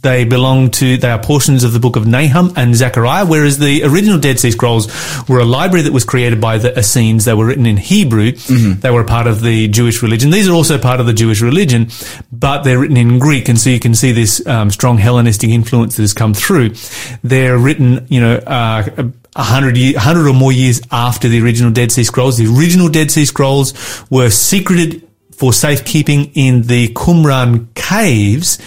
They 0.02 0.25
belong 0.25 0.72
to, 0.72 0.96
they 0.96 1.10
are 1.10 1.19
portions 1.19 1.62
of 1.62 1.72
the 1.72 1.78
book 1.78 1.94
of 1.94 2.08
Nahum 2.08 2.52
and 2.56 2.75
Zechariah, 2.75 3.25
whereas 3.25 3.58
the 3.58 3.84
original 3.84 4.19
Dead 4.19 4.40
Sea 4.40 4.50
Scrolls 4.50 4.88
were 5.28 5.38
a 5.38 5.44
library 5.44 5.82
that 5.85 5.92
was 5.92 6.04
created 6.04 6.40
by 6.40 6.59
the 6.59 6.76
Essenes. 6.76 7.25
They 7.25 7.35
were 7.35 7.47
written 7.47 7.66
in 7.66 7.76
Hebrew. 7.76 8.32
They 8.32 8.90
were 8.90 9.02
a 9.02 9.04
part 9.04 9.28
of 9.28 9.42
the 9.42 9.68
Jewish 9.68 10.02
religion. 10.02 10.30
These 10.30 10.49
are 10.49 10.52
also 10.52 10.76
part 10.76 10.99
of 10.99 11.06
the 11.06 11.12
Jewish 11.12 11.40
religion, 11.40 11.88
but 12.32 12.62
they're 12.62 12.80
written 12.80 12.97
in 12.97 13.21
Greek. 13.21 13.49
And 13.49 13.59
so 13.59 13.71
you 13.71 13.78
can 13.78 13.94
see 13.94 14.11
this 14.11 14.44
um, 14.47 14.71
strong 14.71 14.99
Hellenistic 14.99 15.50
influence 15.50 15.97
that 15.97 16.02
has 16.02 16.14
come 16.14 16.35
through. 16.35 16.75
They're 17.23 17.56
written, 17.56 18.04
you 18.11 18.21
know, 18.21 18.35
uh, 18.38 19.11
a 19.37 19.42
hundred 19.42 19.76
year, 19.76 19.99
hundred 19.99 20.28
or 20.28 20.35
more 20.35 20.52
years 20.52 20.80
after 20.90 21.28
the 21.28 21.40
original 21.40 21.71
Dead 21.71 21.92
Sea 21.92 22.02
Scrolls. 22.02 22.38
The 22.38 22.47
original 22.47 22.88
Dead 22.88 23.12
Sea 23.12 23.25
Scrolls 23.25 23.73
were 24.11 24.30
secreted 24.30 25.09
for 25.30 25.52
safekeeping 25.52 26.32
in 26.35 26.62
the 26.62 26.88
Qumran 26.88 27.73
caves 27.75 28.59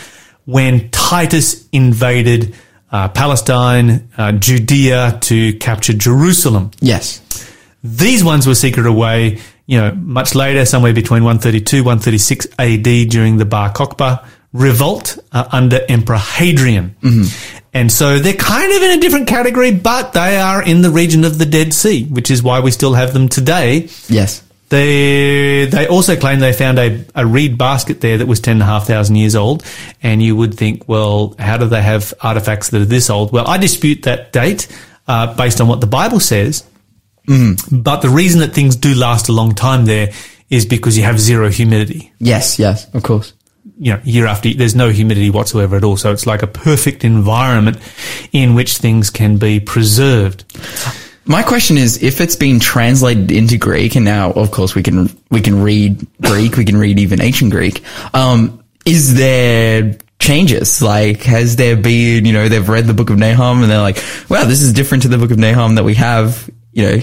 when 0.45 0.89
Titus 0.91 1.67
invaded 1.71 2.55
uh, 2.91 3.09
Palestine, 3.09 4.07
uh, 4.17 4.31
Judea 4.33 5.17
to 5.21 5.53
capture 5.57 5.93
Jerusalem. 5.93 6.71
yes. 6.79 7.21
These 7.83 8.23
ones 8.23 8.47
were 8.47 8.55
secret 8.55 8.87
away, 8.87 9.39
you 9.67 9.77
know, 9.79 9.91
much 9.93 10.33
later, 10.33 10.65
somewhere 10.65 10.91
between 10.93 11.23
132, 11.23 11.83
136 11.83 12.47
AD 12.57 12.81
during 13.09 13.37
the 13.37 13.45
Bar 13.45 13.73
Kokhba 13.73 14.25
revolt 14.53 15.19
uh, 15.31 15.47
under 15.51 15.81
Emperor 15.87 16.17
Hadrian. 16.17 16.95
And 17.75 17.91
so 17.91 18.17
they're 18.17 18.33
kind 18.33 18.71
of 18.71 18.81
in 18.81 18.97
a 18.97 19.01
different 19.01 19.27
category, 19.27 19.71
but 19.71 20.13
they 20.13 20.37
are 20.37 20.63
in 20.63 20.81
the 20.81 20.89
region 20.89 21.25
of 21.25 21.37
the 21.37 21.45
Dead 21.45 21.73
Sea, 21.73 22.05
which 22.05 22.31
is 22.31 22.41
why 22.41 22.59
we 22.59 22.71
still 22.71 22.93
have 22.95 23.13
them 23.13 23.27
today. 23.29 23.89
Yes. 24.07 24.41
They 24.69 25.65
they 25.65 25.87
also 25.87 26.15
claim 26.15 26.39
they 26.39 26.53
found 26.53 26.79
a, 26.79 27.05
a 27.13 27.25
reed 27.25 27.57
basket 27.57 28.01
there 28.01 28.17
that 28.17 28.25
was 28.27 28.39
ten 28.39 28.53
and 28.53 28.63
a 28.63 28.65
half 28.65 28.87
thousand 28.87 29.15
years 29.17 29.35
old, 29.35 29.63
and 30.01 30.23
you 30.23 30.35
would 30.35 30.55
think, 30.55 30.87
well, 30.87 31.35
how 31.37 31.57
do 31.57 31.67
they 31.67 31.81
have 31.81 32.13
artifacts 32.21 32.69
that 32.69 32.81
are 32.81 32.85
this 32.85 33.09
old? 33.09 33.31
Well, 33.31 33.47
I 33.47 33.57
dispute 33.57 34.03
that 34.03 34.31
date 34.31 34.67
uh, 35.07 35.35
based 35.35 35.61
on 35.61 35.67
what 35.67 35.81
the 35.81 35.87
Bible 35.87 36.19
says. 36.19 36.63
But 37.27 38.01
the 38.01 38.09
reason 38.09 38.41
that 38.41 38.53
things 38.53 38.75
do 38.75 38.93
last 38.93 39.29
a 39.29 39.31
long 39.31 39.55
time 39.55 39.85
there 39.85 40.11
is 40.49 40.65
because 40.65 40.95
you 40.97 41.03
have 41.03 41.19
zero 41.19 41.49
humidity. 41.49 42.13
Yes. 42.19 42.59
Yes. 42.59 42.87
Of 42.93 43.03
course. 43.03 43.33
You 43.79 43.93
know, 43.93 44.01
year 44.03 44.27
after 44.27 44.49
year, 44.49 44.57
there's 44.57 44.75
no 44.75 44.89
humidity 44.89 45.31
whatsoever 45.31 45.75
at 45.75 45.83
all. 45.83 45.97
So 45.97 46.11
it's 46.11 46.27
like 46.27 46.43
a 46.43 46.47
perfect 46.47 47.03
environment 47.03 47.77
in 48.31 48.53
which 48.53 48.77
things 48.77 49.09
can 49.09 49.37
be 49.37 49.59
preserved. 49.59 50.45
My 51.27 51.41
question 51.41 51.77
is, 51.77 52.03
if 52.03 52.21
it's 52.21 52.35
been 52.35 52.59
translated 52.59 53.31
into 53.31 53.57
Greek, 53.57 53.95
and 53.95 54.05
now, 54.05 54.31
of 54.31 54.51
course, 54.51 54.75
we 54.75 54.83
can 54.83 55.09
we 55.31 55.41
can 55.41 55.61
read 55.61 56.05
Greek, 56.21 56.55
we 56.55 56.65
can 56.65 56.77
read 56.77 56.99
even 56.99 57.19
ancient 57.21 57.51
Greek. 57.51 57.83
Um, 58.13 58.63
is 58.85 59.15
there 59.15 59.97
changes? 60.19 60.81
Like, 60.83 61.23
has 61.23 61.55
there 61.55 61.75
been, 61.75 62.25
you 62.25 62.33
know, 62.33 62.47
they've 62.47 62.67
read 62.69 62.85
the 62.85 62.93
book 62.93 63.09
of 63.09 63.17
Nahum 63.17 63.63
and 63.63 63.71
they're 63.71 63.81
like, 63.81 63.97
wow, 64.29 64.43
this 64.43 64.61
is 64.61 64.71
different 64.73 65.03
to 65.03 65.09
the 65.09 65.17
book 65.17 65.31
of 65.31 65.39
Nahum 65.39 65.75
that 65.75 65.83
we 65.83 65.95
have, 65.95 66.47
you 66.71 66.83
know, 66.83 66.93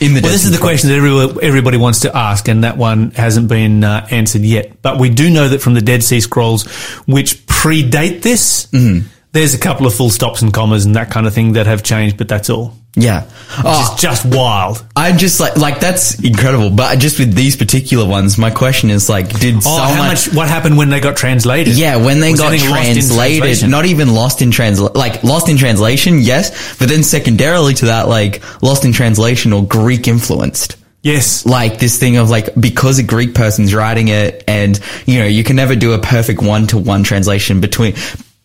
in 0.00 0.14
the 0.14 0.20
Well, 0.22 0.32
this 0.32 0.44
is 0.44 0.52
the 0.52 0.58
question 0.58 0.90
that 0.90 0.96
everybody, 0.96 1.46
everybody 1.46 1.76
wants 1.78 2.00
to 2.00 2.14
ask, 2.14 2.48
and 2.48 2.64
that 2.64 2.76
one 2.76 3.12
hasn't 3.12 3.48
been 3.48 3.84
uh, 3.84 4.06
answered 4.10 4.42
yet. 4.42 4.82
But 4.82 4.98
we 5.00 5.08
do 5.08 5.30
know 5.30 5.48
that 5.48 5.62
from 5.62 5.72
the 5.72 5.80
Dead 5.80 6.02
Sea 6.02 6.20
Scrolls, 6.20 6.66
which 7.06 7.46
predate 7.46 8.20
this, 8.20 8.66
Mm-hmm. 8.66 9.06
there's 9.32 9.54
a 9.54 9.58
couple 9.58 9.86
of 9.86 9.94
full 9.94 10.10
stops 10.10 10.42
and 10.42 10.52
commas 10.52 10.84
and 10.84 10.96
that 10.96 11.10
kind 11.10 11.26
of 11.26 11.32
thing 11.32 11.54
that 11.54 11.66
have 11.66 11.82
changed, 11.82 12.18
but 12.18 12.28
that's 12.28 12.50
all. 12.50 12.74
Yeah. 12.94 13.24
Oh, 13.64 13.92
It's 13.94 14.02
just 14.02 14.24
wild. 14.26 14.84
I'm 14.94 15.16
just 15.16 15.40
like, 15.40 15.56
like 15.56 15.80
that's 15.80 16.22
incredible. 16.22 16.68
But 16.70 16.98
just 16.98 17.18
with 17.18 17.34
these 17.34 17.56
particular 17.56 18.06
ones, 18.06 18.36
my 18.36 18.50
question 18.50 18.90
is 18.90 19.08
like, 19.08 19.28
did 19.40 19.56
Oh, 19.56 19.60
someone, 19.60 19.96
how 19.96 20.06
much? 20.08 20.32
What 20.34 20.48
happened 20.48 20.76
when 20.76 20.90
they 20.90 21.00
got 21.00 21.16
translated? 21.16 21.78
yeah, 21.78 21.96
when 21.96 22.20
they 22.20 22.32
Was 22.32 22.40
got 22.40 22.48
anything 22.52 22.68
lost 22.70 22.80
in 22.88 22.94
translated, 22.94 23.38
translation? 23.42 23.70
not 23.70 23.86
even 23.86 24.12
lost 24.14 24.42
in 24.42 24.50
transla 24.50 24.94
like 24.94 25.24
lost 25.24 25.48
in 25.48 25.56
translation, 25.56 26.18
yes, 26.20 26.76
but 26.78 26.88
then 26.90 27.02
secondarily 27.02 27.72
to 27.74 27.86
that, 27.86 28.08
like 28.08 28.42
lost 28.62 28.84
in 28.84 28.92
translation 28.92 29.52
or 29.54 29.64
Greek 29.66 30.06
influenced. 30.08 30.76
Yes. 31.02 31.44
like 31.46 31.78
this 31.80 31.98
thing 31.98 32.16
of 32.18 32.30
like 32.30 32.50
because 32.60 32.98
a 33.00 33.02
Greek 33.02 33.34
person's 33.34 33.74
writing 33.74 34.06
it 34.08 34.44
and 34.46 34.78
you 35.06 35.18
know 35.18 35.26
you 35.26 35.42
can 35.42 35.56
never 35.56 35.74
do 35.74 35.94
a 35.94 35.98
perfect 35.98 36.40
one 36.42 36.68
to 36.68 36.78
one 36.78 37.02
translation 37.02 37.60
between 37.60 37.94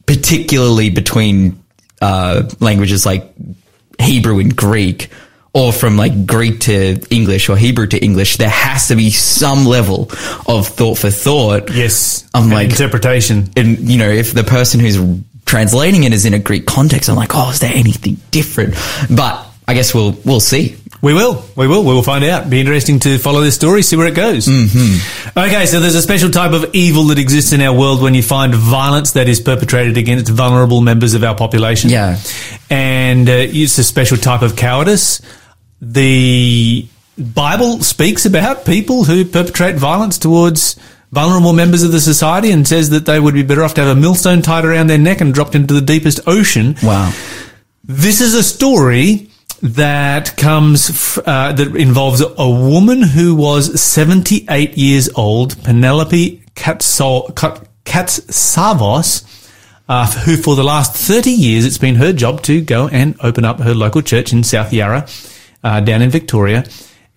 particularly 0.08 0.90
between 0.90 1.62
uh 2.02 2.44
languages 2.60 3.06
like 3.06 3.32
Hebrew 4.02 4.40
and 4.40 4.56
Greek 4.56 5.10
or 5.54 5.74
from 5.74 5.98
like 5.98 6.26
Greek 6.28 6.60
to 6.62 7.00
English 7.10 7.50
or 7.50 7.58
Hebrew 7.58 7.88
to 7.88 7.98
English 7.98 8.38
there 8.38 8.50
has 8.50 8.90
to 8.90 8.96
be 8.96 9.10
some 9.10 9.66
level 9.66 10.12
of 10.48 10.68
thought 10.68 10.98
for 11.00 11.10
thought 11.10 11.74
Yes. 11.74 12.26
I'm 12.34 12.50
like- 12.50 12.70
interpretation. 12.70 13.50
and 13.56 13.80
you 13.90 13.98
know 13.98 14.10
if 14.10 14.34
the 14.34 14.44
person 14.44 14.80
who's 14.80 14.98
translating 15.46 16.04
it 16.04 16.14
is 16.14 16.26
in 16.26 16.34
a 16.34 16.40
Greek 16.40 16.66
context 16.66 17.10
I'm 17.10 17.16
like 17.16 17.32
oh 17.34 17.50
is 17.52 17.60
there 17.60 17.72
anything 17.74 18.18
different 18.32 18.76
but 19.10 19.47
I 19.68 19.74
guess 19.74 19.94
we'll 19.94 20.18
we'll 20.24 20.40
see 20.40 20.78
We 21.02 21.14
will. 21.14 21.44
We 21.56 21.68
will. 21.68 21.84
We 21.84 21.94
will 21.94 22.04
find 22.04 22.24
out. 22.24 22.50
Be 22.50 22.60
interesting 22.60 23.00
to 23.02 23.18
follow 23.18 23.42
this 23.42 23.56
story, 23.56 23.82
see 23.84 23.96
where 23.96 24.08
it 24.08 24.16
goes. 24.16 24.48
Mm-hmm. 24.48 25.38
Okay, 25.38 25.66
so 25.66 25.80
there's 25.80 25.96
a 25.96 26.02
special 26.02 26.30
type 26.30 26.54
of 26.54 26.74
evil 26.74 27.04
that 27.06 27.20
exists 27.20 27.52
in 27.52 27.62
our 27.62 27.78
world 27.78 28.02
when 28.02 28.16
you 28.16 28.24
find 28.24 28.56
violence 28.56 29.12
that 29.12 29.28
is 29.28 29.40
perpetrated 29.40 29.98
against 29.98 30.32
vulnerable 30.32 30.82
members 30.82 31.14
of 31.14 31.24
our 31.24 31.36
population. 31.36 31.90
Yeah. 31.90 32.18
And 32.70 33.30
uh, 33.30 33.34
it's 33.36 33.78
a 33.78 33.84
special 33.84 34.18
type 34.18 34.42
of 34.42 34.56
cowardice. 34.56 35.22
The 35.82 36.88
Bible 37.18 37.82
speaks 37.82 38.26
about 38.26 38.66
people 38.66 39.04
who 39.04 39.26
perpetrate 39.26 39.76
violence 39.76 40.18
towards 40.18 40.80
vulnerable 41.12 41.54
members 41.54 41.84
of 41.84 41.92
the 41.92 42.02
society 42.02 42.52
and 42.52 42.68
says 42.68 42.90
that 42.90 43.06
they 43.06 43.20
would 43.20 43.34
be 43.34 43.44
better 43.44 43.64
off 43.64 43.74
to 43.76 43.82
have 43.82 43.96
a 43.96 44.00
millstone 44.00 44.42
tied 44.42 44.66
around 44.66 44.88
their 44.88 44.98
neck 44.98 45.22
and 45.22 45.34
dropped 45.34 45.56
into 45.56 45.74
the 45.74 45.82
deepest 45.82 46.20
ocean. 46.28 46.76
wow 46.84 47.14
This 47.84 48.20
is 48.20 48.34
a 48.34 48.44
story 48.44 49.30
that 49.62 50.38
comes 50.38 51.18
uh, 51.26 51.52
that 51.54 51.76
involves 51.76 52.22
a 52.22 52.50
woman 52.50 53.02
who 53.02 53.36
was 53.36 53.80
78 53.82 54.78
years 54.78 55.10
old, 55.16 55.62
Penelope 55.64 56.42
Katso- 56.56 57.36
Kat- 57.36 57.68
Katsavos, 57.86 59.24
uh, 59.90 60.06
who 60.26 60.38
for 60.38 60.56
the 60.56 60.64
last 60.64 60.96
30 60.96 61.32
years 61.32 61.66
it's 61.66 61.78
been 61.78 61.96
her 61.96 62.14
job 62.14 62.42
to 62.44 62.62
go 62.62 62.88
and 62.90 63.16
open 63.22 63.46
up 63.46 63.60
her 63.60 63.74
local 63.74 64.02
church 64.02 64.32
in 64.34 64.44
South 64.44 64.72
Yarra, 64.74 65.08
uh, 65.64 65.80
down 65.82 66.02
in 66.02 66.10
Victoria. 66.10 66.64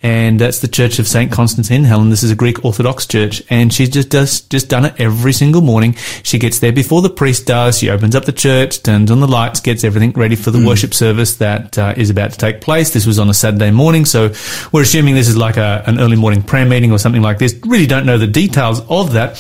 And 0.03 0.41
that's 0.41 0.61
the 0.61 0.69
Church 0.69 0.99
of 0.99 1.07
St. 1.07 1.31
Constantine 1.31 1.79
and 1.79 1.87
Helen. 1.87 2.09
This 2.09 2.23
is 2.23 2.31
a 2.31 2.37
Greek 2.37 2.65
Orthodox 2.65 3.07
church. 3.07 3.43
And 3.51 3.73
she 3.73 3.87
just 3.87 4.09
does, 4.09 4.41
just 4.43 4.71
done 4.71 4.87
it 4.87 4.95
every 4.99 5.35
single 5.35 5.61
morning. 5.61 5.95
She 6.23 6.39
gets 6.39 6.61
there 6.61 6.73
before 6.73 7.03
the 7.03 7.11
priest 7.11 7.47
does. 7.47 7.79
She 7.79 7.91
opens 7.91 8.15
up 8.17 8.25
the 8.25 8.33
church, 8.33 8.83
turns 8.83 9.11
on 9.11 9.21
the 9.21 9.29
lights, 9.29 9.61
gets 9.61 9.85
everything 9.85 10.13
ready 10.13 10.37
for 10.37 10.51
the 10.51 10.67
worship 10.67 10.95
service 10.95 11.37
that 11.37 11.77
uh, 11.77 11.93
is 11.99 12.09
about 12.09 12.33
to 12.33 12.39
take 12.39 12.63
place. 12.63 12.91
This 12.95 13.05
was 13.05 13.19
on 13.19 13.29
a 13.29 13.35
Saturday 13.35 13.71
morning. 13.71 14.07
So 14.07 14.33
we're 14.73 14.83
assuming 14.83 15.17
this 15.17 15.29
is 15.29 15.37
like 15.37 15.59
a, 15.59 15.83
an 15.87 16.01
early 16.01 16.17
morning 16.17 16.43
prayer 16.43 16.65
meeting 16.65 16.93
or 16.93 16.99
something 16.99 17.23
like 17.23 17.39
this. 17.39 17.55
Really 17.67 17.87
don't 17.87 18.07
know 18.07 18.17
the 18.17 18.27
details 18.27 18.81
of 18.89 19.13
that. 19.13 19.33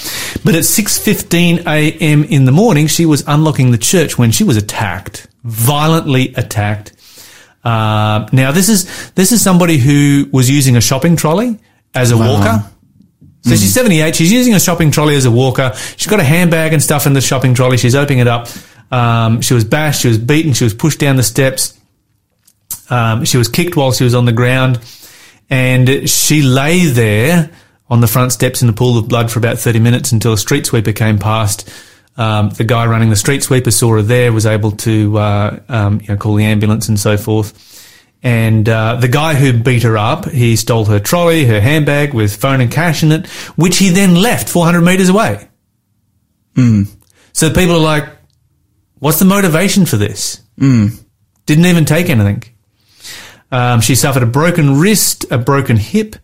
But 0.44 0.54
at 0.54 0.64
6.15 0.64 1.66
a.m. 1.66 2.24
in 2.24 2.44
the 2.44 2.52
morning, 2.52 2.86
she 2.86 3.06
was 3.06 3.24
unlocking 3.26 3.70
the 3.70 3.78
church 3.78 4.18
when 4.18 4.30
she 4.30 4.44
was 4.44 4.58
attacked, 4.58 5.26
violently 5.42 6.34
attacked. 6.34 6.92
Uh, 7.62 8.28
now 8.32 8.52
this 8.52 8.68
is 8.68 9.10
this 9.12 9.32
is 9.32 9.42
somebody 9.42 9.76
who 9.76 10.28
was 10.32 10.48
using 10.48 10.76
a 10.76 10.80
shopping 10.80 11.16
trolley 11.16 11.58
as 11.94 12.10
a 12.10 12.16
walker. 12.16 12.64
So 13.42 13.50
she's 13.50 13.72
78. 13.72 14.16
She's 14.16 14.30
using 14.32 14.54
a 14.54 14.60
shopping 14.60 14.90
trolley 14.90 15.16
as 15.16 15.24
a 15.24 15.30
walker. 15.30 15.72
She's 15.96 16.08
got 16.08 16.20
a 16.20 16.24
handbag 16.24 16.74
and 16.74 16.82
stuff 16.82 17.06
in 17.06 17.14
the 17.14 17.22
shopping 17.22 17.54
trolley. 17.54 17.78
She's 17.78 17.94
opening 17.94 18.18
it 18.18 18.28
up. 18.28 18.48
Um, 18.90 19.40
she 19.40 19.54
was 19.54 19.64
bashed. 19.64 20.02
She 20.02 20.08
was 20.08 20.18
beaten. 20.18 20.52
She 20.52 20.64
was 20.64 20.74
pushed 20.74 20.98
down 20.98 21.16
the 21.16 21.22
steps. 21.22 21.78
Um, 22.90 23.24
she 23.24 23.38
was 23.38 23.48
kicked 23.48 23.76
while 23.76 23.92
she 23.92 24.04
was 24.04 24.14
on 24.14 24.24
the 24.24 24.32
ground, 24.32 24.80
and 25.48 26.08
she 26.08 26.42
lay 26.42 26.86
there 26.86 27.50
on 27.88 28.00
the 28.00 28.06
front 28.06 28.32
steps 28.32 28.62
in 28.62 28.68
a 28.68 28.72
pool 28.72 28.98
of 28.98 29.08
blood 29.08 29.30
for 29.30 29.38
about 29.38 29.58
30 29.58 29.80
minutes 29.80 30.12
until 30.12 30.32
a 30.32 30.38
street 30.38 30.66
sweeper 30.66 30.92
came 30.92 31.18
past. 31.18 31.68
Um, 32.16 32.50
the 32.50 32.64
guy 32.64 32.86
running 32.86 33.08
the 33.08 33.16
street 33.16 33.42
sweeper 33.42 33.70
saw 33.70 33.92
her 33.94 34.02
there, 34.02 34.32
was 34.32 34.44
able 34.44 34.72
to 34.72 35.16
uh, 35.18 35.60
um, 35.68 36.00
you 36.02 36.08
know, 36.08 36.16
call 36.16 36.34
the 36.34 36.44
ambulance 36.44 36.88
and 36.88 36.98
so 36.98 37.16
forth. 37.16 37.66
And 38.22 38.68
uh, 38.68 38.96
the 38.96 39.08
guy 39.08 39.34
who 39.34 39.54
beat 39.54 39.82
her 39.84 39.96
up, 39.96 40.28
he 40.28 40.56
stole 40.56 40.84
her 40.86 41.00
trolley, 41.00 41.46
her 41.46 41.60
handbag 41.60 42.12
with 42.12 42.36
phone 42.36 42.60
and 42.60 42.70
cash 42.70 43.02
in 43.02 43.12
it, 43.12 43.26
which 43.56 43.78
he 43.78 43.88
then 43.88 44.14
left 44.16 44.48
400 44.50 44.82
meters 44.82 45.08
away. 45.08 45.48
So 47.32 47.48
people 47.50 47.76
are 47.76 47.80
like, 47.80 48.04
what's 48.98 49.18
the 49.18 49.24
motivation 49.24 49.86
for 49.86 49.96
this? 49.96 50.42
Didn't 51.46 51.64
even 51.66 51.86
take 51.86 52.10
anything. 52.10 52.42
Um, 53.50 53.80
she 53.80 53.94
suffered 53.94 54.22
a 54.22 54.26
broken 54.26 54.78
wrist, 54.78 55.24
a 55.30 55.38
broken 55.38 55.76
hip, 55.78 56.16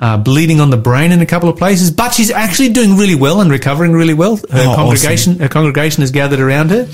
uh, 0.00 0.16
bleeding 0.18 0.60
on 0.60 0.70
the 0.70 0.76
brain 0.76 1.12
in 1.12 1.20
a 1.20 1.26
couple 1.26 1.48
of 1.48 1.56
places, 1.56 1.90
but 1.90 2.12
she's 2.12 2.30
actually 2.30 2.70
doing 2.70 2.96
really 2.96 3.14
well 3.14 3.40
and 3.40 3.50
recovering 3.50 3.92
really 3.92 4.14
well. 4.14 4.36
Her 4.36 4.64
Oh, 4.66 4.74
congregation, 4.74 5.38
her 5.40 5.48
congregation 5.48 6.00
has 6.02 6.10
gathered 6.10 6.40
around 6.40 6.70
her 6.70 6.88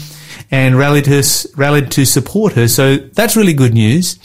and 0.50 0.76
rallied 0.78 1.06
her, 1.06 1.22
rallied 1.56 1.90
to 1.92 2.04
support 2.04 2.54
her. 2.54 2.68
So 2.68 2.96
that's 2.96 3.36
really 3.36 3.54
good 3.54 3.74
news. 3.74 4.18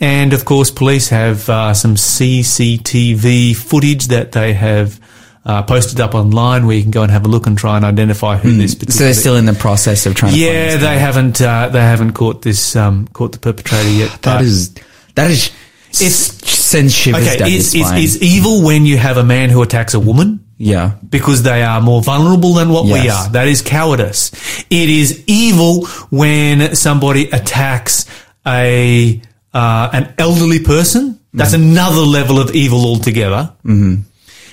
And 0.00 0.32
of 0.32 0.44
course, 0.44 0.70
police 0.70 1.08
have 1.10 1.48
uh, 1.48 1.72
some 1.74 1.94
CCTV 1.96 3.54
footage 3.56 4.06
that 4.08 4.32
they 4.32 4.52
have 4.54 5.00
uh, 5.44 5.62
posted 5.62 6.00
up 6.00 6.14
online 6.14 6.66
where 6.66 6.76
you 6.76 6.82
can 6.82 6.90
go 6.90 7.02
and 7.02 7.10
have 7.12 7.24
a 7.24 7.28
look 7.28 7.46
and 7.46 7.56
try 7.56 7.76
and 7.76 7.84
identify 7.84 8.36
who 8.36 8.50
this 8.56 8.72
so 8.72 8.78
particular 8.80 9.04
they're 9.06 9.14
still 9.14 9.36
in 9.36 9.46
the 9.46 9.52
process 9.52 10.04
of 10.06 10.14
trying 10.16 10.32
to 10.32 10.38
yeah, 10.38 10.72
this 10.72 10.80
they 10.82 10.98
haven't. 10.98 11.40
Uh, 11.40 11.68
they 11.68 11.80
haven't 11.80 12.14
caught 12.14 12.42
this. 12.42 12.74
Um, 12.74 13.06
caught 13.12 13.30
the 13.32 13.38
perpetrator 13.38 13.88
yet. 13.90 14.22
That 14.22 14.42
is 14.42 14.74
that 15.14 15.30
is 15.30 15.46
It's- 15.90 16.40
it 16.42 16.42
sends 16.66 16.92
shivers 16.94 17.26
okay. 17.26 17.36
down 17.38 17.48
It's, 17.48 17.74
your 17.74 17.86
spine. 17.86 18.02
it's 18.02 18.20
evil 18.22 18.62
when 18.62 18.84
you 18.86 18.96
have 18.98 19.16
a 19.16 19.24
man 19.24 19.50
who 19.50 19.62
attacks 19.62 19.94
a 19.94 20.00
woman 20.00 20.40
yeah, 20.58 20.96
because 21.08 21.42
they 21.42 21.62
are 21.62 21.80
more 21.82 22.02
vulnerable 22.02 22.54
than 22.54 22.70
what 22.70 22.84
we 22.86 23.10
are. 23.10 23.28
That 23.28 23.46
is 23.46 23.60
cowardice. 23.60 24.32
It 24.70 24.88
is 24.88 25.22
evil 25.26 25.86
when 26.10 26.74
somebody 26.74 27.28
attacks 27.30 28.06
a 28.46 29.20
uh, 29.52 29.90
an 29.92 30.14
elderly 30.18 30.60
person. 30.60 31.20
That's 31.34 31.52
another 31.52 32.00
level 32.00 32.40
of 32.40 32.54
evil 32.54 32.86
altogether. 32.86 33.52
Mm-hmm. 33.64 34.02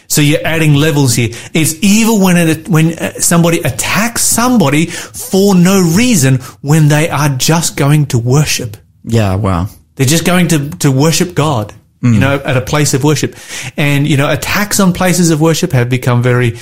So 0.07 0.19
you're 0.21 0.45
adding 0.45 0.73
levels 0.73 1.15
here. 1.15 1.29
It's 1.53 1.75
evil 1.81 2.19
when 2.19 2.35
it, 2.37 2.67
when 2.67 2.99
uh, 2.99 3.13
somebody 3.13 3.59
attacks 3.59 4.21
somebody 4.23 4.87
for 4.87 5.55
no 5.55 5.81
reason 5.95 6.35
when 6.61 6.89
they 6.89 7.09
are 7.09 7.29
just 7.29 7.77
going 7.77 8.07
to 8.07 8.19
worship. 8.19 8.75
yeah. 9.05 9.35
Wow. 9.35 9.67
They're 9.95 10.05
just 10.07 10.25
going 10.25 10.47
to, 10.49 10.69
to 10.79 10.91
worship 10.91 11.35
God, 11.35 11.73
you 12.03 12.19
know, 12.19 12.35
at 12.43 12.57
a 12.57 12.61
place 12.61 12.93
of 12.93 13.03
worship. 13.03 13.33
And, 13.77 14.05
you 14.05 14.17
know, 14.17 14.29
attacks 14.29 14.79
on 14.81 14.91
places 14.91 15.31
of 15.31 15.39
worship 15.39 15.71
have 15.71 15.89
become 15.89 16.21
very, 16.21 16.59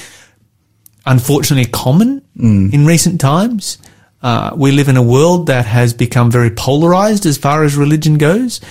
unfortunately, 1.05 1.69
common 1.71 2.21
in 2.35 2.85
recent 2.85 3.19
times. 3.19 3.77
Uh, 4.21 4.51
we 4.55 4.71
live 4.71 4.87
in 4.87 4.97
a 4.97 5.01
world 5.01 5.47
that 5.47 5.65
has 5.65 5.93
become 5.95 6.29
very 6.29 6.51
polarized 6.51 7.25
as 7.25 7.37
far 7.37 7.63
as 7.63 7.75
religion 7.75 8.17
goes. 8.19 8.61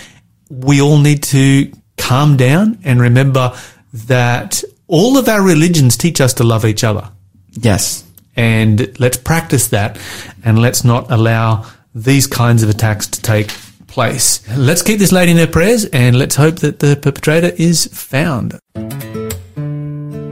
We 0.48 0.80
all 0.80 0.98
need 0.98 1.24
to 1.24 1.72
calm 1.98 2.36
down 2.36 2.78
and 2.84 3.00
remember 3.00 3.52
that 3.92 4.62
all 4.86 5.18
of 5.18 5.28
our 5.28 5.42
religions 5.42 5.96
teach 5.96 6.20
us 6.20 6.34
to 6.34 6.44
love 6.44 6.64
each 6.64 6.84
other 6.84 7.10
Yes. 7.52 8.04
and 8.36 8.96
let's 9.00 9.16
practice 9.18 9.68
that 9.68 9.98
and 10.44 10.60
let's 10.60 10.84
not 10.84 11.10
allow 11.10 11.66
these 11.94 12.26
kinds 12.28 12.62
of 12.62 12.70
attacks 12.70 13.06
to 13.08 13.20
take 13.20 13.50
place. 13.90 14.46
Let's 14.56 14.82
keep 14.82 14.98
this 14.98 15.12
lady 15.12 15.32
in 15.32 15.38
our 15.38 15.46
prayers 15.46 15.84
and 15.86 16.16
let's 16.16 16.36
hope 16.36 16.60
that 16.60 16.78
the 16.78 16.96
perpetrator 16.96 17.52
is 17.56 17.86
found. 17.86 18.58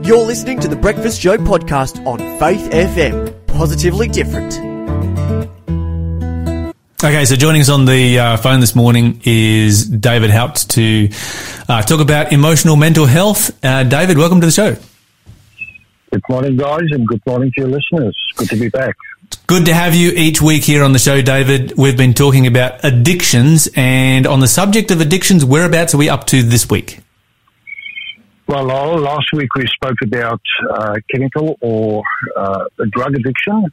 You're 0.06 0.24
listening 0.24 0.60
to 0.60 0.68
the 0.68 0.78
Breakfast 0.80 1.20
Show 1.20 1.36
podcast 1.36 2.04
on 2.06 2.18
Faith 2.38 2.70
FM. 2.70 3.46
Positively 3.46 4.08
different. 4.08 4.58
Okay, 7.04 7.24
so 7.26 7.36
joining 7.36 7.60
us 7.60 7.68
on 7.68 7.84
the 7.84 8.18
uh, 8.18 8.36
phone 8.38 8.60
this 8.60 8.74
morning 8.74 9.20
is 9.24 9.86
David 9.86 10.30
Haupt 10.30 10.70
to 10.70 11.08
uh, 11.68 11.82
talk 11.82 12.00
about 12.00 12.32
emotional 12.32 12.74
mental 12.74 13.06
health. 13.06 13.64
Uh, 13.64 13.84
David, 13.84 14.18
welcome 14.18 14.40
to 14.40 14.46
the 14.46 14.52
show. 14.52 14.76
Good 16.10 16.22
morning, 16.28 16.56
guys, 16.56 16.86
and 16.90 17.06
good 17.06 17.20
morning 17.26 17.52
to 17.54 17.60
your 17.60 17.70
listeners. 17.70 18.16
Good 18.36 18.48
to 18.48 18.56
be 18.56 18.68
back. 18.70 18.96
Good 19.48 19.64
to 19.64 19.72
have 19.72 19.94
you 19.94 20.10
each 20.10 20.42
week 20.42 20.62
here 20.62 20.84
on 20.84 20.92
the 20.92 20.98
show, 20.98 21.22
David. 21.22 21.72
We've 21.74 21.96
been 21.96 22.12
talking 22.12 22.46
about 22.46 22.84
addictions, 22.84 23.66
and 23.74 24.26
on 24.26 24.40
the 24.40 24.46
subject 24.46 24.90
of 24.90 25.00
addictions, 25.00 25.42
whereabouts 25.42 25.94
are 25.94 25.96
we 25.96 26.10
up 26.10 26.26
to 26.26 26.42
this 26.42 26.68
week? 26.68 27.00
Well, 28.46 28.64
last 28.64 29.32
week 29.32 29.54
we 29.54 29.66
spoke 29.68 30.02
about 30.02 30.42
uh, 30.68 30.96
chemical 31.10 31.56
or 31.62 32.02
uh, 32.36 32.64
drug 32.90 33.14
addiction 33.14 33.72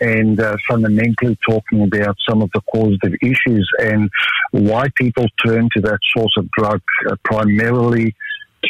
and 0.00 0.40
uh, 0.40 0.56
fundamentally 0.66 1.36
talking 1.46 1.82
about 1.82 2.16
some 2.26 2.40
of 2.40 2.50
the 2.54 2.62
causative 2.62 3.12
issues 3.20 3.70
and 3.80 4.10
why 4.52 4.88
people 4.94 5.26
turn 5.44 5.68
to 5.74 5.82
that 5.82 5.98
source 6.16 6.32
of 6.38 6.50
drug 6.52 6.80
uh, 7.10 7.14
primarily 7.24 8.14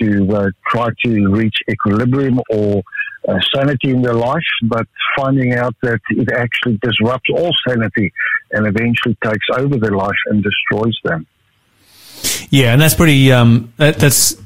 to 0.01 0.37
uh, 0.37 0.51
try 0.69 0.89
to 1.05 1.29
reach 1.33 1.57
equilibrium 1.71 2.41
or 2.51 2.83
uh, 3.29 3.39
sanity 3.55 3.91
in 3.91 4.03
their 4.03 4.15
life, 4.15 4.43
but 4.65 4.87
finding 5.17 5.55
out 5.55 5.75
that 5.83 6.01
it 6.11 6.31
actually 6.33 6.79
disrupts 6.83 7.29
all 7.33 7.51
sanity 7.67 8.13
and 8.53 8.67
eventually 8.67 9.17
takes 9.25 9.47
over 9.57 9.77
their 9.77 9.97
life 9.97 10.17
and 10.27 10.43
destroys 10.43 10.99
them. 11.05 11.27
Yeah, 12.51 12.73
and 12.73 12.81
that's 12.81 12.95
pretty. 12.95 13.33
Um, 13.33 13.73
that, 13.77 13.97
that's 13.97 14.37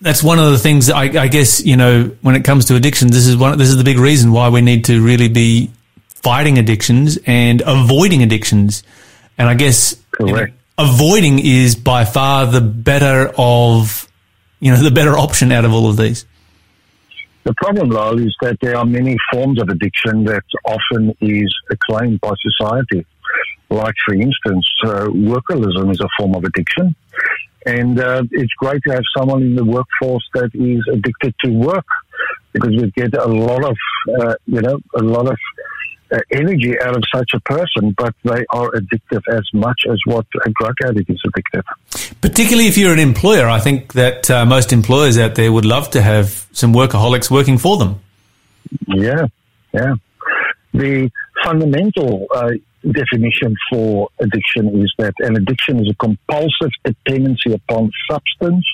that's 0.00 0.22
one 0.22 0.38
of 0.38 0.50
the 0.50 0.58
things 0.58 0.88
I, 0.88 1.02
I, 1.02 1.28
guess 1.28 1.64
you 1.64 1.76
know 1.76 2.10
when 2.22 2.34
it 2.34 2.44
comes 2.44 2.66
to 2.66 2.76
addiction. 2.76 3.08
This 3.08 3.26
is 3.26 3.36
one. 3.36 3.58
This 3.58 3.68
is 3.68 3.76
the 3.76 3.84
big 3.84 3.98
reason 3.98 4.32
why 4.32 4.48
we 4.48 4.60
need 4.60 4.86
to 4.86 5.02
really 5.02 5.28
be 5.28 5.70
fighting 6.06 6.58
addictions 6.58 7.18
and 7.26 7.62
avoiding 7.64 8.22
addictions. 8.22 8.82
And 9.38 9.48
I 9.48 9.54
guess 9.54 9.96
you 10.18 10.26
know, 10.26 10.46
avoiding 10.78 11.38
is 11.38 11.76
by 11.76 12.04
far 12.04 12.46
the 12.46 12.60
better 12.60 13.32
of 13.36 14.09
you 14.60 14.70
know 14.70 14.82
the 14.82 14.90
better 14.90 15.18
option 15.18 15.50
out 15.52 15.64
of 15.64 15.72
all 15.72 15.88
of 15.88 15.96
these. 15.96 16.26
The 17.44 17.54
problem, 17.54 17.88
Lyle, 17.90 18.18
is 18.18 18.36
that 18.42 18.58
there 18.60 18.76
are 18.76 18.84
many 18.84 19.16
forms 19.32 19.60
of 19.60 19.68
addiction 19.70 20.24
that 20.24 20.44
often 20.64 21.14
is 21.20 21.54
acclaimed 21.70 22.20
by 22.20 22.34
society. 22.42 23.06
Like, 23.70 23.94
for 24.04 24.14
instance, 24.14 24.66
uh, 24.84 25.06
workaholism 25.06 25.90
is 25.90 26.00
a 26.00 26.08
form 26.18 26.34
of 26.34 26.44
addiction. 26.44 26.94
And 27.64 27.98
uh, 27.98 28.24
it's 28.30 28.52
great 28.54 28.82
to 28.86 28.92
have 28.92 29.04
someone 29.16 29.42
in 29.42 29.56
the 29.56 29.64
workforce 29.64 30.28
that 30.34 30.50
is 30.54 30.82
addicted 30.92 31.34
to 31.44 31.50
work 31.50 31.86
because 32.52 32.70
we 32.70 32.90
get 32.90 33.14
a 33.14 33.26
lot 33.26 33.64
of, 33.64 33.76
uh, 34.20 34.34
you 34.46 34.60
know, 34.60 34.78
a 34.94 35.02
lot 35.02 35.28
of 35.28 35.36
energy 36.32 36.74
out 36.80 36.96
of 36.96 37.02
such 37.14 37.30
a 37.34 37.40
person, 37.40 37.92
but 37.96 38.14
they 38.24 38.44
are 38.50 38.70
addictive 38.70 39.22
as 39.30 39.42
much 39.52 39.82
as 39.90 39.98
what 40.04 40.26
a 40.44 40.50
drug 40.60 40.74
addict 40.84 41.10
is 41.10 41.20
addictive. 41.26 41.62
Particularly 42.20 42.68
if 42.68 42.76
you're 42.76 42.92
an 42.92 42.98
employer, 42.98 43.48
I 43.48 43.60
think 43.60 43.92
that 43.94 44.30
uh, 44.30 44.44
most 44.44 44.72
employers 44.72 45.18
out 45.18 45.34
there 45.34 45.52
would 45.52 45.64
love 45.64 45.90
to 45.90 46.02
have 46.02 46.46
some 46.52 46.72
workaholics 46.72 47.30
working 47.30 47.58
for 47.58 47.76
them. 47.78 48.00
Yeah, 48.86 49.26
yeah. 49.72 49.94
The 50.72 51.10
fundamental 51.44 52.26
uh, 52.34 52.50
definition 52.82 53.54
for 53.70 54.08
addiction 54.20 54.82
is 54.82 54.92
that 54.98 55.14
an 55.18 55.36
addiction 55.36 55.80
is 55.80 55.90
a 55.90 55.94
compulsive 55.94 56.70
dependency 56.84 57.52
upon 57.52 57.90
substance 58.10 58.64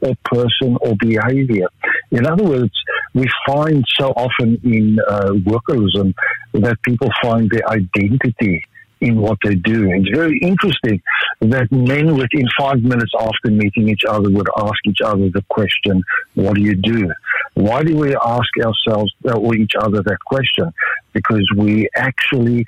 or 0.00 0.14
person 0.24 0.76
or 0.80 0.94
behavior. 0.98 1.66
In 2.10 2.26
other 2.26 2.44
words, 2.44 2.72
we 3.14 3.28
find 3.46 3.84
so 3.98 4.10
often 4.10 4.58
in 4.64 4.98
uh, 5.08 5.30
workaholism 5.44 6.14
that 6.54 6.82
people 6.82 7.08
find 7.22 7.50
their 7.50 7.68
identity 7.68 8.64
in 9.02 9.20
what 9.20 9.36
they 9.42 9.56
do. 9.56 9.90
It's 9.90 10.16
very 10.16 10.38
interesting 10.38 11.02
that 11.40 11.70
men 11.72 12.16
within 12.16 12.46
five 12.58 12.82
minutes 12.82 13.12
after 13.18 13.50
meeting 13.50 13.88
each 13.88 14.04
other 14.08 14.30
would 14.30 14.48
ask 14.56 14.78
each 14.86 15.00
other 15.04 15.28
the 15.28 15.42
question, 15.48 16.02
what 16.34 16.54
do 16.54 16.62
you 16.62 16.76
do? 16.76 17.10
Why 17.54 17.82
do 17.82 17.96
we 17.96 18.14
ask 18.14 18.48
ourselves 18.64 19.12
uh, 19.28 19.32
or 19.32 19.56
each 19.56 19.72
other 19.78 20.02
that 20.02 20.18
question? 20.24 20.72
Because 21.12 21.46
we 21.56 21.88
actually 21.96 22.64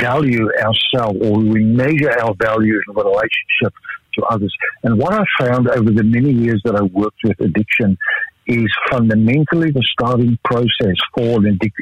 value 0.00 0.48
ourselves 0.58 1.18
or 1.22 1.38
we 1.38 1.62
measure 1.62 2.10
our 2.20 2.34
value 2.34 2.80
in 2.88 2.94
relationship 2.94 3.74
to 4.14 4.22
others. 4.30 4.54
And 4.82 4.98
what 4.98 5.12
I 5.12 5.24
found 5.38 5.68
over 5.68 5.90
the 5.90 6.02
many 6.02 6.32
years 6.32 6.62
that 6.64 6.74
I 6.74 6.82
worked 6.82 7.18
with 7.22 7.38
addiction 7.40 7.98
is 8.46 8.66
fundamentally 8.90 9.70
the 9.70 9.82
starting 9.92 10.38
process 10.44 10.96
for 11.14 11.40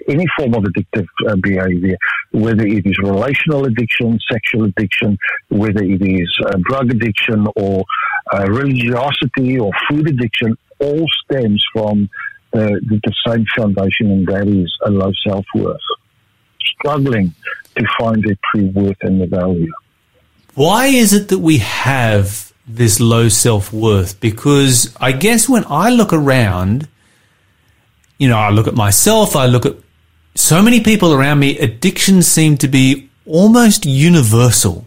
any 0.08 0.26
form 0.38 0.54
of 0.54 0.64
addictive 0.64 1.06
uh, 1.28 1.36
behavior, 1.42 1.96
whether 2.32 2.66
it 2.66 2.86
is 2.86 2.98
relational 2.98 3.66
addiction, 3.66 4.18
sexual 4.30 4.64
addiction, 4.64 5.18
whether 5.48 5.82
it 5.82 6.02
is 6.02 6.38
uh, 6.46 6.56
drug 6.62 6.90
addiction 6.90 7.46
or 7.56 7.84
uh, 8.32 8.46
religiosity 8.46 9.58
or 9.58 9.70
food 9.88 10.08
addiction, 10.08 10.56
all 10.80 11.04
stems 11.24 11.62
from 11.72 12.08
the, 12.52 12.80
the 12.88 13.12
same 13.26 13.44
foundation, 13.56 14.10
and 14.10 14.26
that 14.26 14.46
is 14.46 14.72
a 14.86 14.90
low 14.90 15.12
self 15.26 15.44
worth. 15.54 15.76
Struggling 16.78 17.34
to 17.76 17.84
find 17.98 18.22
their 18.22 18.36
true 18.50 18.70
worth 18.74 18.96
and 19.02 19.20
the 19.20 19.26
value. 19.26 19.72
Why 20.54 20.86
is 20.86 21.12
it 21.12 21.28
that 21.28 21.40
we 21.40 21.58
have 21.58 22.53
this 22.66 23.00
low 23.00 23.28
self 23.28 23.72
worth? 23.72 24.20
Because 24.20 24.94
I 25.00 25.12
guess 25.12 25.48
when 25.48 25.64
I 25.68 25.90
look 25.90 26.12
around, 26.12 26.88
you 28.18 28.28
know, 28.28 28.38
I 28.38 28.50
look 28.50 28.66
at 28.66 28.74
myself, 28.74 29.36
I 29.36 29.46
look 29.46 29.66
at 29.66 29.76
so 30.34 30.62
many 30.62 30.80
people 30.80 31.12
around 31.12 31.38
me, 31.38 31.58
addictions 31.58 32.26
seem 32.26 32.56
to 32.58 32.68
be 32.68 33.08
almost 33.26 33.86
universal. 33.86 34.84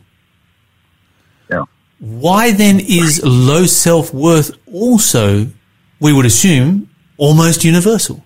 Yeah. 1.49 1.63
Why 1.99 2.51
then 2.51 2.79
is 2.79 3.23
low 3.23 3.65
self 3.65 4.13
worth 4.13 4.51
also, 4.71 5.47
we 5.99 6.13
would 6.13 6.25
assume, 6.25 6.89
almost 7.17 7.63
universal? 7.63 8.23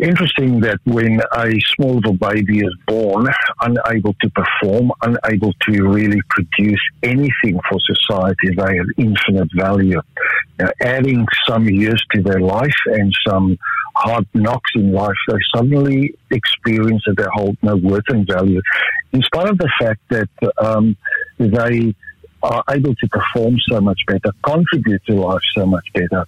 Interesting 0.00 0.60
that 0.60 0.78
when 0.84 1.20
a 1.32 1.52
small 1.74 1.96
little 1.96 2.14
baby 2.14 2.60
is 2.60 2.74
born, 2.86 3.26
unable 3.60 4.14
to 4.20 4.30
perform, 4.30 4.92
unable 5.02 5.52
to 5.68 5.88
really 5.88 6.20
produce 6.30 6.80
anything 7.02 7.58
for 7.68 7.78
society, 7.80 8.54
they 8.56 8.76
have 8.76 8.86
infinite 8.98 9.48
value. 9.54 10.00
Now, 10.58 10.70
adding 10.80 11.26
some 11.48 11.68
years 11.68 12.02
to 12.14 12.22
their 12.22 12.40
life 12.40 12.76
and 12.86 13.12
some 13.26 13.58
hard 13.96 14.26
knocks 14.34 14.70
in 14.74 14.92
life, 14.92 15.16
they 15.28 15.38
suddenly 15.54 16.14
experience 16.30 17.02
that 17.06 17.16
they 17.16 17.26
hold 17.32 17.56
no 17.62 17.76
worth 17.76 18.08
and 18.08 18.26
value, 18.26 18.60
in 19.12 19.22
spite 19.22 19.48
of 19.48 19.58
the 19.58 19.70
fact 19.80 20.00
that 20.10 20.28
um, 20.58 20.96
they 21.38 21.94
are 22.44 22.62
able 22.70 22.94
to 22.94 23.08
perform 23.08 23.56
so 23.70 23.80
much 23.80 23.98
better, 24.06 24.30
contribute 24.44 25.02
to 25.06 25.14
life 25.14 25.40
so 25.54 25.64
much 25.64 25.86
better. 25.94 26.26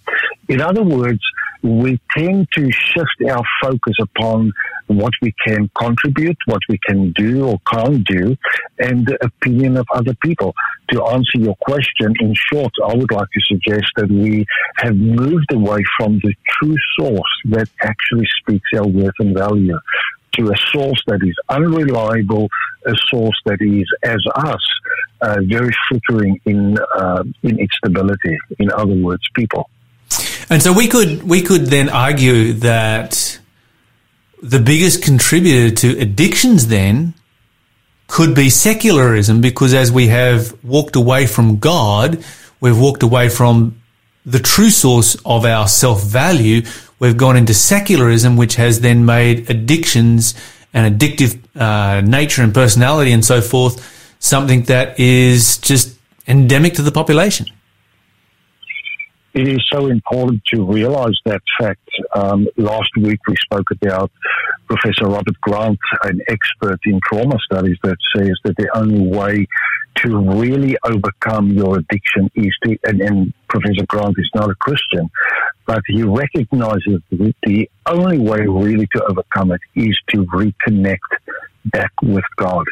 In 0.48 0.61
other 0.61 0.83
words, 0.83 1.20
we 1.62 2.00
tend 2.16 2.48
to 2.55 2.70
shift 2.70 3.31
our 3.31 3.42
focus 3.62 3.94
upon 4.00 4.52
what 4.87 5.12
we 5.20 5.35
can 5.46 5.68
contribute, 5.76 6.37
what 6.46 6.61
we 6.68 6.79
can 6.87 7.12
do 7.12 7.46
or 7.46 7.59
can't 7.70 8.07
do, 8.07 8.37
and 8.79 9.07
the 9.07 9.18
opinion 9.24 9.76
of 9.76 9.87
other 9.92 10.14
people. 10.22 10.55
To 10.90 11.05
answer 11.07 11.38
your 11.38 11.57
question, 11.57 12.14
in 12.20 12.35
short, 12.35 12.72
I 12.85 12.94
would 12.94 13.11
like 13.11 13.29
to 13.33 13.40
suggest 13.46 13.87
that 13.96 14.11
we 14.11 14.46
have 14.76 14.96
moved 14.96 15.52
away 15.52 15.83
from 15.98 16.20
the 16.22 16.35
true 16.48 16.76
source 16.98 17.42
that 17.46 17.68
actually 17.83 18.29
speaks 18.40 18.68
our 18.76 18.87
worth 18.87 19.14
and 19.18 19.37
value 19.37 19.79
to 20.37 20.51
a 20.51 20.57
source 20.72 21.03
that 21.07 21.20
is 21.22 21.35
unreliable, 21.49 22.49
a 22.87 22.94
source 23.11 23.40
that 23.44 23.61
is, 23.61 23.87
as 24.03 24.18
us, 24.37 24.61
uh, 25.20 25.37
very 25.46 25.72
flickering 25.88 26.40
in 26.44 26.77
uh, 26.96 27.22
in 27.42 27.59
its 27.59 27.77
stability. 27.77 28.38
In 28.59 28.70
other 28.72 28.94
words, 28.94 29.22
people. 29.35 29.68
And 30.49 30.62
so 30.62 30.72
we 30.72 30.88
could 30.88 31.22
we 31.25 31.42
could 31.42 31.66
then 31.66 31.88
argue 31.88 32.53
that 32.55 33.38
the 34.42 34.61
biggest 34.61 35.03
contributor 35.03 35.75
to 35.75 35.99
addictions 35.99 36.68
then 36.68 37.14
could 38.07 38.35
be 38.35 38.51
secularism 38.51 39.40
because 39.40 39.75
as 39.75 39.90
we 39.90 40.07
have 40.09 40.55
walked 40.62 40.94
away 40.94 41.27
from 41.27 41.59
God, 41.59 42.25
we've 42.61 42.79
walked 42.79 43.03
away 43.03 43.29
from 43.29 43.81
the 44.26 44.40
true 44.40 44.70
source 44.70 45.16
of 45.24 45.46
our 45.46 45.68
self 45.68 46.02
value. 46.02 46.62
We've 46.98 47.16
gone 47.16 47.36
into 47.36 47.54
secularism, 47.54 48.36
which 48.36 48.56
has 48.56 48.80
then 48.80 49.06
made 49.06 49.48
addictions 49.48 50.34
and 50.74 50.98
addictive 50.98 51.38
uh, 51.54 52.00
nature 52.02 52.42
and 52.42 52.52
personality 52.52 53.12
and 53.12 53.24
so 53.24 53.40
forth 53.40 53.94
something 54.18 54.62
that 54.64 54.98
is 54.98 55.58
just 55.58 55.96
endemic 56.26 56.74
to 56.74 56.82
the 56.82 56.92
population 56.92 57.46
it 59.36 59.48
is 59.48 59.62
so 59.70 59.88
important 59.88 60.42
to 60.54 60.64
realize 60.64 61.14
that 61.26 61.42
fact. 61.60 61.86
Um, 62.14 62.46
last 62.56 62.88
week 62.96 63.20
we 63.28 63.36
spoke 63.36 63.66
about 63.70 64.10
Professor 64.66 65.04
Robert 65.04 65.38
Grant, 65.42 65.78
an 66.04 66.20
expert 66.28 66.80
in 66.86 66.98
trauma 67.04 67.36
studies, 67.44 67.76
that 67.82 67.98
says 68.16 68.32
that 68.44 68.56
the 68.56 68.68
only 68.74 69.06
way 69.14 69.46
to 69.96 70.18
really 70.18 70.76
overcome 70.85 71.50
your 71.50 71.78
addiction 71.78 72.30
is 72.35 72.54
to, 72.64 72.78
and, 72.85 73.00
and 73.00 73.32
Professor 73.48 73.87
Grant 73.87 74.14
is 74.18 74.30
not 74.35 74.50
a 74.50 74.54
Christian, 74.56 75.11
but 75.66 75.80
he 75.87 76.02
recognizes 76.02 77.00
that 77.11 77.35
the 77.42 77.70
only 77.87 78.18
way 78.18 78.40
really 78.40 78.87
to 78.94 79.04
overcome 79.04 79.52
it 79.52 79.61
is 79.74 79.98
to 80.11 80.24
reconnect 80.26 80.98
back 81.66 81.90
with 82.02 82.24
God. 82.37 82.64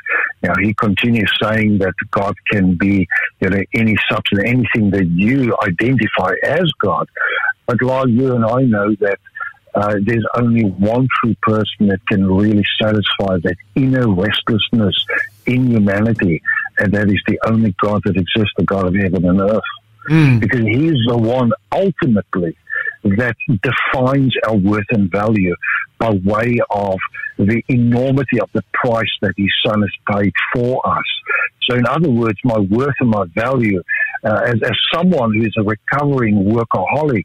Now, 0.43 0.55
he 0.61 0.75
continues 0.75 1.33
saying 1.43 1.79
that 1.79 1.95
God 2.11 2.35
can 2.51 2.77
be, 2.77 3.09
you 3.41 3.51
know, 3.51 3.61
any 3.75 3.97
substance, 4.11 4.43
anything 4.45 4.91
that 4.91 5.07
you 5.07 5.57
identify 5.63 6.35
as 6.45 6.71
God. 6.81 7.09
But 7.67 7.83
like 7.83 8.09
you 8.09 8.35
and 8.35 8.45
I 8.45 8.63
know 8.63 8.95
that 9.01 9.19
uh, 9.75 9.97
there's 10.05 10.25
only 10.37 10.63
one 10.63 11.09
true 11.21 11.35
person 11.43 11.89
that 11.89 12.07
can 12.07 12.25
really 12.27 12.65
satisfy 12.81 13.39
that 13.43 13.57
inner 13.75 14.09
restlessness 14.09 14.95
in 15.47 15.71
humanity, 15.71 16.43
and 16.79 16.93
that 16.93 17.09
is 17.09 17.21
the 17.27 17.39
only 17.47 17.75
God 17.81 18.03
that 18.05 18.17
exists, 18.17 18.53
the 18.57 18.65
God 18.65 18.87
of 18.87 18.95
heaven 18.95 19.25
and 19.25 19.41
earth. 19.41 19.63
Mm. 20.09 20.41
Because 20.41 20.61
He's 20.61 21.01
the 21.09 21.17
one 21.17 21.53
ultimately 21.73 22.57
that 23.05 23.37
defines 23.63 24.35
our 24.47 24.57
worth 24.57 24.87
and 24.91 25.11
value 25.11 25.55
by 25.99 26.11
way 26.11 26.59
of 26.71 26.99
the 27.39 27.63
enormity 27.69 28.41
of 28.41 28.49
the 28.53 28.63
price 28.73 29.11
that 29.21 29.35
His 29.37 29.51
Son 29.65 29.81
has 29.81 30.17
paid 30.17 30.33
for 30.55 30.87
us. 30.87 31.05
So, 31.69 31.77
in 31.77 31.87
other 31.87 32.11
words, 32.11 32.39
my 32.45 32.59
worth 32.59 32.95
and 33.01 33.11
my 33.11 33.25
value, 33.35 33.83
uh, 34.23 34.41
as, 34.47 34.57
as 34.63 34.77
someone 34.93 35.35
who 35.35 35.43
is 35.43 35.55
a 35.59 35.63
recovering 35.63 36.45
workaholic, 36.45 37.25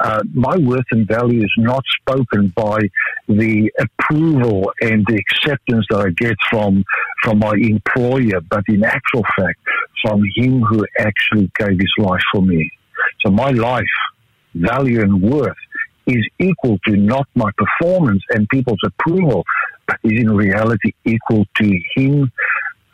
uh, 0.00 0.22
my 0.32 0.56
worth 0.56 0.86
and 0.92 1.06
value 1.06 1.42
is 1.42 1.52
not 1.56 1.82
spoken 2.00 2.48
by 2.48 2.78
the 3.26 3.70
approval 3.78 4.72
and 4.80 5.04
the 5.06 5.16
acceptance 5.16 5.86
that 5.90 5.98
I 5.98 6.10
get 6.10 6.36
from 6.50 6.84
from 7.22 7.40
my 7.40 7.54
employer, 7.54 8.40
but 8.48 8.62
in 8.68 8.84
actual 8.84 9.24
fact, 9.36 9.58
from 10.02 10.22
Him 10.36 10.62
who 10.62 10.86
actually 10.98 11.50
gave 11.58 11.78
His 11.78 11.92
life 11.98 12.22
for 12.32 12.42
me. 12.42 12.70
So 13.24 13.30
my 13.30 13.50
life, 13.50 13.84
value, 14.54 15.02
and 15.02 15.20
worth 15.20 15.56
is 16.06 16.26
equal 16.38 16.78
to 16.86 16.96
not 16.96 17.28
my 17.34 17.50
performance 17.56 18.22
and 18.30 18.48
people's 18.48 18.80
approval, 18.84 19.44
but 19.86 19.98
is 20.04 20.20
in 20.20 20.30
reality 20.30 20.92
equal 21.04 21.44
to 21.56 21.80
Him 21.96 22.30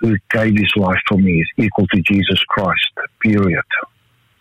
who 0.01 0.17
gave 0.31 0.57
His 0.57 0.73
life 0.77 1.01
for 1.07 1.19
me. 1.19 1.33
Is 1.33 1.67
equal 1.67 1.87
to 1.89 2.01
Jesus 2.01 2.43
Christ. 2.49 2.91
Period. 3.21 3.65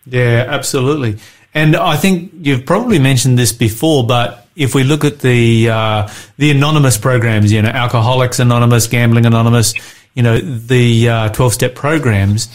Yeah, 0.05 0.45
absolutely. 0.47 1.17
And 1.53 1.75
I 1.75 1.97
think 1.97 2.31
you've 2.41 2.65
probably 2.65 2.99
mentioned 2.99 3.37
this 3.37 3.51
before, 3.51 4.07
but 4.07 4.47
if 4.55 4.73
we 4.73 4.83
look 4.83 5.03
at 5.03 5.19
the 5.19 5.69
uh, 5.69 6.09
the 6.37 6.51
anonymous 6.51 6.97
programs, 6.97 7.51
you 7.51 7.61
know, 7.61 7.69
Alcoholics 7.69 8.39
Anonymous, 8.39 8.87
Gambling 8.87 9.25
Anonymous, 9.25 9.73
you 10.15 10.23
know, 10.23 10.37
the 10.39 11.05
twelve 11.33 11.39
uh, 11.41 11.49
step 11.49 11.75
programs, 11.75 12.47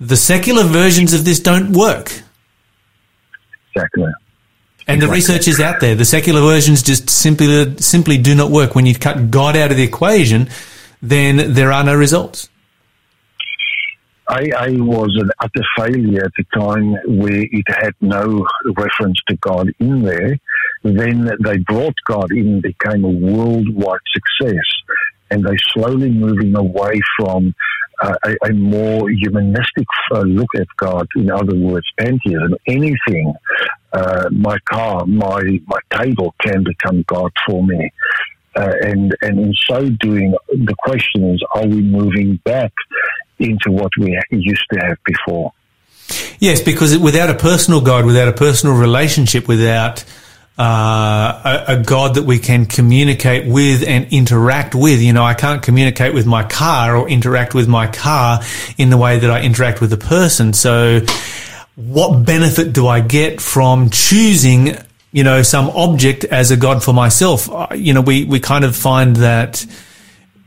the 0.00 0.16
secular 0.16 0.64
versions 0.64 1.14
of 1.14 1.24
this 1.24 1.40
don't 1.40 1.72
work. 1.72 2.12
Exactly. 3.74 4.12
And 4.88 5.02
the 5.02 5.08
research 5.08 5.48
is 5.48 5.60
out 5.60 5.80
there. 5.80 5.94
The 5.94 6.04
secular 6.04 6.40
versions 6.40 6.82
just 6.82 7.10
simply 7.10 7.76
simply 7.78 8.18
do 8.18 8.34
not 8.34 8.50
work. 8.50 8.74
When 8.74 8.86
you 8.86 8.94
cut 8.94 9.30
God 9.30 9.56
out 9.56 9.70
of 9.70 9.76
the 9.76 9.82
equation, 9.82 10.48
then 11.02 11.54
there 11.54 11.72
are 11.72 11.82
no 11.82 11.94
results. 11.94 12.48
I, 14.28 14.50
I 14.58 14.70
was 14.72 15.16
an 15.20 15.30
utter 15.38 15.64
failure 15.76 16.24
at 16.24 16.32
the 16.36 16.44
time 16.54 16.92
where 17.18 17.44
it 17.44 17.64
had 17.68 17.94
no 18.00 18.44
reference 18.76 19.18
to 19.28 19.36
God 19.36 19.70
in 19.78 20.02
there. 20.02 20.36
Then 20.82 21.30
they 21.44 21.58
brought 21.58 21.94
God 22.06 22.32
in, 22.32 22.60
became 22.60 23.04
a 23.04 23.08
worldwide 23.08 24.00
success, 24.12 24.64
and 25.30 25.44
they're 25.44 25.56
slowly 25.74 26.10
moving 26.10 26.56
away 26.56 27.00
from 27.18 27.54
uh, 28.02 28.14
a, 28.24 28.48
a, 28.48 28.52
more 28.52 29.08
humanistic 29.10 29.86
uh, 30.12 30.20
look 30.20 30.50
at 30.56 30.66
God. 30.76 31.06
In 31.16 31.30
other 31.30 31.56
words, 31.56 31.86
pantheism. 31.98 32.54
Anything, 32.66 33.32
uh, 33.92 34.28
my 34.32 34.58
car, 34.70 35.06
my 35.06 35.60
my 35.66 35.78
table 35.90 36.34
can 36.40 36.62
become 36.62 37.04
God 37.06 37.32
for 37.46 37.64
me. 37.64 37.90
Uh, 38.54 38.72
and 38.82 39.16
and 39.22 39.38
in 39.38 39.54
so 39.68 39.88
doing, 39.88 40.34
the 40.48 40.74
question 40.78 41.30
is: 41.30 41.42
Are 41.54 41.66
we 41.66 41.80
moving 41.80 42.38
back 42.44 42.72
into 43.38 43.70
what 43.70 43.92
we 43.98 44.18
used 44.30 44.64
to 44.72 44.78
have 44.80 44.96
before. 45.04 45.52
Yes, 46.38 46.60
because 46.60 46.96
without 46.98 47.30
a 47.30 47.34
personal 47.34 47.80
God, 47.80 48.04
without 48.04 48.28
a 48.28 48.32
personal 48.32 48.76
relationship, 48.76 49.48
without 49.48 50.04
uh, 50.58 51.64
a, 51.68 51.74
a, 51.74 51.82
God 51.82 52.14
that 52.14 52.22
we 52.22 52.38
can 52.38 52.64
communicate 52.64 53.46
with 53.46 53.86
and 53.86 54.10
interact 54.10 54.74
with. 54.74 55.02
You 55.02 55.12
know, 55.12 55.22
I 55.22 55.34
can't 55.34 55.62
communicate 55.62 56.14
with 56.14 56.26
my 56.26 56.44
car 56.44 56.96
or 56.96 57.08
interact 57.08 57.54
with 57.54 57.68
my 57.68 57.88
car 57.88 58.40
in 58.78 58.88
the 58.88 58.96
way 58.96 59.18
that 59.18 59.30
I 59.30 59.42
interact 59.42 59.82
with 59.82 59.92
a 59.92 59.98
person. 59.98 60.54
So, 60.54 61.00
what 61.74 62.24
benefit 62.24 62.72
do 62.72 62.86
I 62.86 63.00
get 63.00 63.42
from 63.42 63.90
choosing, 63.90 64.78
you 65.12 65.24
know, 65.24 65.42
some 65.42 65.68
object 65.68 66.24
as 66.24 66.50
a 66.50 66.56
God 66.56 66.82
for 66.82 66.94
myself? 66.94 67.50
Uh, 67.50 67.68
you 67.74 67.92
know, 67.92 68.00
we, 68.00 68.24
we 68.24 68.40
kind 68.40 68.64
of 68.64 68.74
find 68.74 69.16
that 69.16 69.66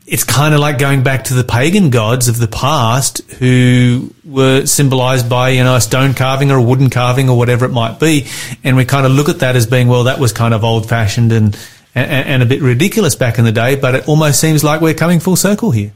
it's 0.09 0.23
kind 0.23 0.55
of 0.55 0.59
like 0.59 0.79
going 0.79 1.03
back 1.03 1.25
to 1.25 1.35
the 1.35 1.43
pagan 1.43 1.91
gods 1.91 2.29
of 2.29 2.39
the 2.39 2.47
past 2.47 3.19
who 3.33 4.11
were 4.25 4.65
symbolized 4.65 5.29
by, 5.29 5.49
you 5.49 5.63
know, 5.63 5.75
a 5.75 5.81
stone 5.81 6.15
carving 6.15 6.49
or 6.49 6.57
a 6.57 6.63
wooden 6.63 6.89
carving 6.89 7.29
or 7.29 7.37
whatever 7.37 7.65
it 7.65 7.69
might 7.69 7.99
be. 7.99 8.25
And 8.63 8.75
we 8.75 8.85
kind 8.85 9.05
of 9.05 9.11
look 9.11 9.29
at 9.29 9.39
that 9.39 9.55
as 9.55 9.67
being, 9.67 9.87
well, 9.87 10.05
that 10.05 10.17
was 10.17 10.33
kind 10.33 10.55
of 10.55 10.63
old 10.63 10.89
fashioned 10.89 11.31
and, 11.31 11.55
and, 11.93 12.27
and, 12.27 12.43
a 12.43 12.47
bit 12.47 12.63
ridiculous 12.63 13.15
back 13.15 13.37
in 13.37 13.45
the 13.45 13.51
day, 13.51 13.75
but 13.75 13.93
it 13.93 14.07
almost 14.07 14.41
seems 14.41 14.63
like 14.63 14.81
we're 14.81 14.95
coming 14.95 15.19
full 15.19 15.35
circle 15.35 15.69
here. 15.69 15.93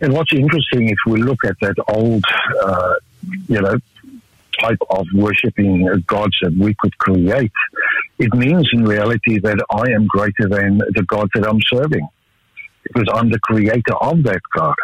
And 0.00 0.14
what's 0.14 0.32
interesting, 0.32 0.88
if 0.88 0.98
we 1.06 1.20
look 1.20 1.44
at 1.44 1.60
that 1.60 1.74
old, 1.88 2.24
uh, 2.62 2.94
you 3.48 3.60
know, 3.60 3.76
type 4.58 4.78
of 4.88 5.06
worshipping 5.12 5.86
gods 6.06 6.36
that 6.40 6.56
we 6.58 6.74
could 6.80 6.96
create, 6.96 7.52
it 8.18 8.32
means 8.34 8.66
in 8.72 8.82
reality 8.84 9.38
that 9.40 9.62
I 9.68 9.90
am 9.92 10.06
greater 10.06 10.48
than 10.48 10.78
the 10.78 11.04
God 11.06 11.28
that 11.34 11.46
I'm 11.46 11.60
serving 11.70 12.08
because 12.92 13.08
I'm 13.12 13.30
the 13.30 13.38
creator 13.40 13.94
of 14.00 14.22
that 14.24 14.40
God. 14.54 14.74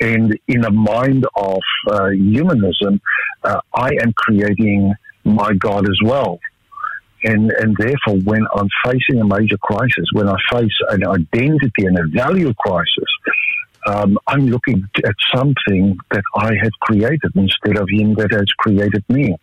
And 0.00 0.38
in 0.48 0.60
the 0.60 0.70
mind 0.70 1.26
of 1.36 1.60
uh, 1.88 2.08
humanism, 2.08 3.00
uh, 3.44 3.60
I 3.72 3.90
am 4.02 4.12
creating 4.16 4.92
my 5.24 5.54
God 5.54 5.88
as 5.88 5.98
well. 6.04 6.40
And, 7.22 7.50
and 7.52 7.74
therefore, 7.78 8.16
when 8.24 8.46
I'm 8.54 8.68
facing 8.84 9.20
a 9.20 9.24
major 9.24 9.56
crisis, 9.56 10.04
when 10.12 10.28
I 10.28 10.36
face 10.52 10.76
an 10.90 11.06
identity 11.06 11.86
and 11.86 11.98
a 11.98 12.06
value 12.08 12.52
crisis, 12.54 13.10
um, 13.86 14.18
I'm 14.26 14.46
looking 14.46 14.86
at 15.04 15.14
something 15.34 15.96
that 16.10 16.22
I 16.36 16.52
have 16.62 16.72
created 16.80 17.30
instead 17.34 17.78
of 17.78 17.88
Him 17.90 18.14
that 18.14 18.30
has 18.32 18.46
created 18.58 19.04
me. 19.08 19.36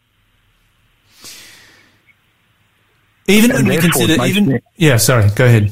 Even 3.28 3.52
when 3.54 3.68
we 3.68 3.78
consider, 3.78 4.24
even 4.26 4.48
me, 4.48 4.60
yeah, 4.76 4.98
sorry, 4.98 5.30
go 5.36 5.46
ahead. 5.46 5.72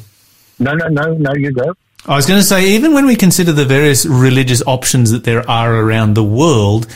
No, 0.60 0.74
no, 0.74 0.88
no, 0.88 1.14
no, 1.14 1.34
you 1.36 1.52
go. 1.52 1.74
I 2.06 2.16
was 2.16 2.26
going 2.26 2.40
to 2.40 2.46
say, 2.46 2.72
even 2.72 2.94
when 2.94 3.06
we 3.06 3.16
consider 3.16 3.52
the 3.52 3.66
various 3.66 4.06
religious 4.06 4.64
options 4.66 5.12
that 5.12 5.26
there 5.26 5.48
are 5.50 5.76
around 5.76 6.14
the 6.14 6.24
world, 6.24 6.88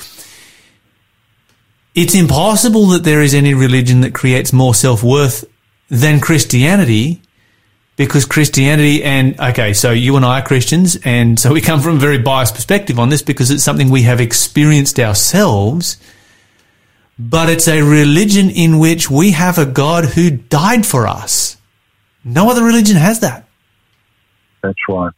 it's 1.93 2.15
impossible 2.15 2.87
that 2.87 3.03
there 3.03 3.21
is 3.21 3.33
any 3.33 3.53
religion 3.53 4.01
that 4.01 4.13
creates 4.13 4.53
more 4.53 4.73
self 4.73 5.03
worth 5.03 5.45
than 5.89 6.19
Christianity 6.19 7.21
because 7.95 8.25
Christianity 8.25 9.03
and, 9.03 9.39
okay, 9.39 9.73
so 9.73 9.91
you 9.91 10.15
and 10.15 10.25
I 10.25 10.39
are 10.39 10.45
Christians, 10.45 10.97
and 11.03 11.39
so 11.39 11.53
we 11.53 11.61
come 11.61 11.79
from 11.79 11.97
a 11.97 11.99
very 11.99 12.17
biased 12.17 12.55
perspective 12.55 12.97
on 12.97 13.09
this 13.09 13.21
because 13.21 13.51
it's 13.51 13.63
something 13.63 13.89
we 13.89 14.03
have 14.03 14.19
experienced 14.19 14.99
ourselves, 14.99 15.97
but 17.19 17.49
it's 17.49 17.67
a 17.67 17.83
religion 17.83 18.49
in 18.49 18.79
which 18.79 19.11
we 19.11 19.31
have 19.31 19.59
a 19.59 19.65
God 19.65 20.05
who 20.05 20.31
died 20.31 20.85
for 20.85 21.07
us. 21.07 21.57
No 22.23 22.49
other 22.49 22.63
religion 22.63 22.95
has 22.97 23.19
that. 23.19 23.47
That's 24.63 24.79
right. 24.89 25.13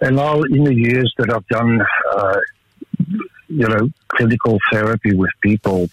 And 0.00 0.16
now, 0.16 0.40
in 0.42 0.64
the 0.64 0.74
years 0.74 1.12
that 1.18 1.30
I've 1.30 1.46
done, 1.48 1.80
uh, 2.12 2.40
you 3.48 3.68
know, 3.68 3.90
clinical 4.08 4.58
therapy 4.70 5.14
with 5.14 5.30
people 5.42 5.90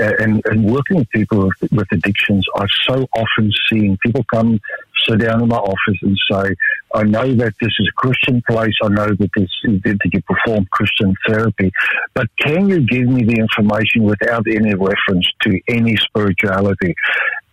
uh, 0.00 0.12
and, 0.18 0.42
and 0.46 0.64
working 0.64 0.98
with 0.98 1.08
people 1.10 1.46
with, 1.46 1.72
with 1.72 1.86
addictions, 1.92 2.44
I've 2.56 2.68
so 2.86 3.06
often 3.16 3.52
seen 3.70 3.96
people 4.04 4.24
come 4.32 4.60
sit 5.06 5.20
down 5.20 5.42
in 5.42 5.48
my 5.48 5.56
office 5.56 5.98
and 6.02 6.18
say, 6.30 6.54
I 6.94 7.04
know 7.04 7.34
that 7.34 7.54
this 7.60 7.72
is 7.78 7.88
a 7.88 7.96
Christian 7.96 8.42
place. 8.48 8.74
I 8.82 8.88
know 8.88 9.06
that 9.06 9.30
this 9.36 9.50
that 9.64 10.10
you 10.12 10.22
perform 10.22 10.66
Christian 10.70 11.14
therapy, 11.26 11.70
but 12.14 12.28
can 12.38 12.68
you 12.68 12.80
give 12.80 13.06
me 13.06 13.24
the 13.24 13.36
information 13.40 14.04
without 14.04 14.46
any 14.48 14.74
reference 14.74 15.28
to 15.42 15.60
any 15.68 15.96
spirituality? 15.96 16.94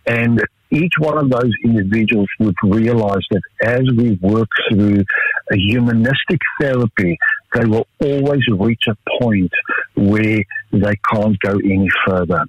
And 0.06 0.40
each 0.70 0.94
one 0.98 1.18
of 1.18 1.30
those 1.30 1.52
individuals 1.64 2.28
would 2.40 2.56
realize 2.62 3.22
that 3.30 3.42
as 3.62 3.82
we 3.96 4.18
work 4.20 4.48
through 4.70 5.04
a 5.52 5.56
humanistic 5.56 6.40
therapy, 6.60 7.16
they 7.54 7.64
will 7.64 7.86
always 8.02 8.42
reach 8.58 8.84
a 8.88 8.96
point 9.20 9.52
where 9.94 10.42
they 10.72 10.94
can't 11.12 11.38
go 11.40 11.52
any 11.64 11.88
further. 12.06 12.42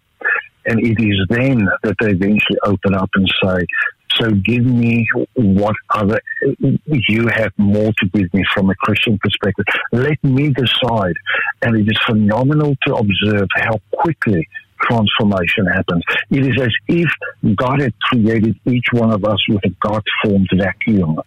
And 0.67 0.79
it 0.79 0.99
is 0.99 1.25
then 1.29 1.67
that 1.83 1.95
they 1.99 2.11
eventually 2.11 2.57
open 2.63 2.95
up 2.95 3.09
and 3.13 3.31
say, 3.43 3.65
so 4.19 4.31
give 4.31 4.65
me 4.65 5.05
what 5.35 5.75
other, 5.93 6.19
you 6.59 7.27
have 7.27 7.51
more 7.57 7.91
to 7.99 8.09
give 8.13 8.33
me 8.33 8.43
from 8.53 8.69
a 8.69 8.75
Christian 8.75 9.19
perspective. 9.19 9.65
Let 9.91 10.23
me 10.23 10.49
decide. 10.49 11.15
And 11.61 11.75
it 11.77 11.87
is 11.87 11.99
phenomenal 12.05 12.75
to 12.87 12.95
observe 12.95 13.47
how 13.55 13.77
quickly 13.91 14.47
transformation 14.81 15.65
happens. 15.67 16.03
It 16.29 16.45
is 16.45 16.61
as 16.61 16.73
if 16.87 17.09
God 17.55 17.81
had 17.81 17.93
created 17.99 18.59
each 18.65 18.85
one 18.91 19.11
of 19.11 19.23
us 19.25 19.37
with 19.49 19.63
a 19.65 19.69
God 19.81 20.03
formed 20.23 20.49
vacuum. 20.55 21.17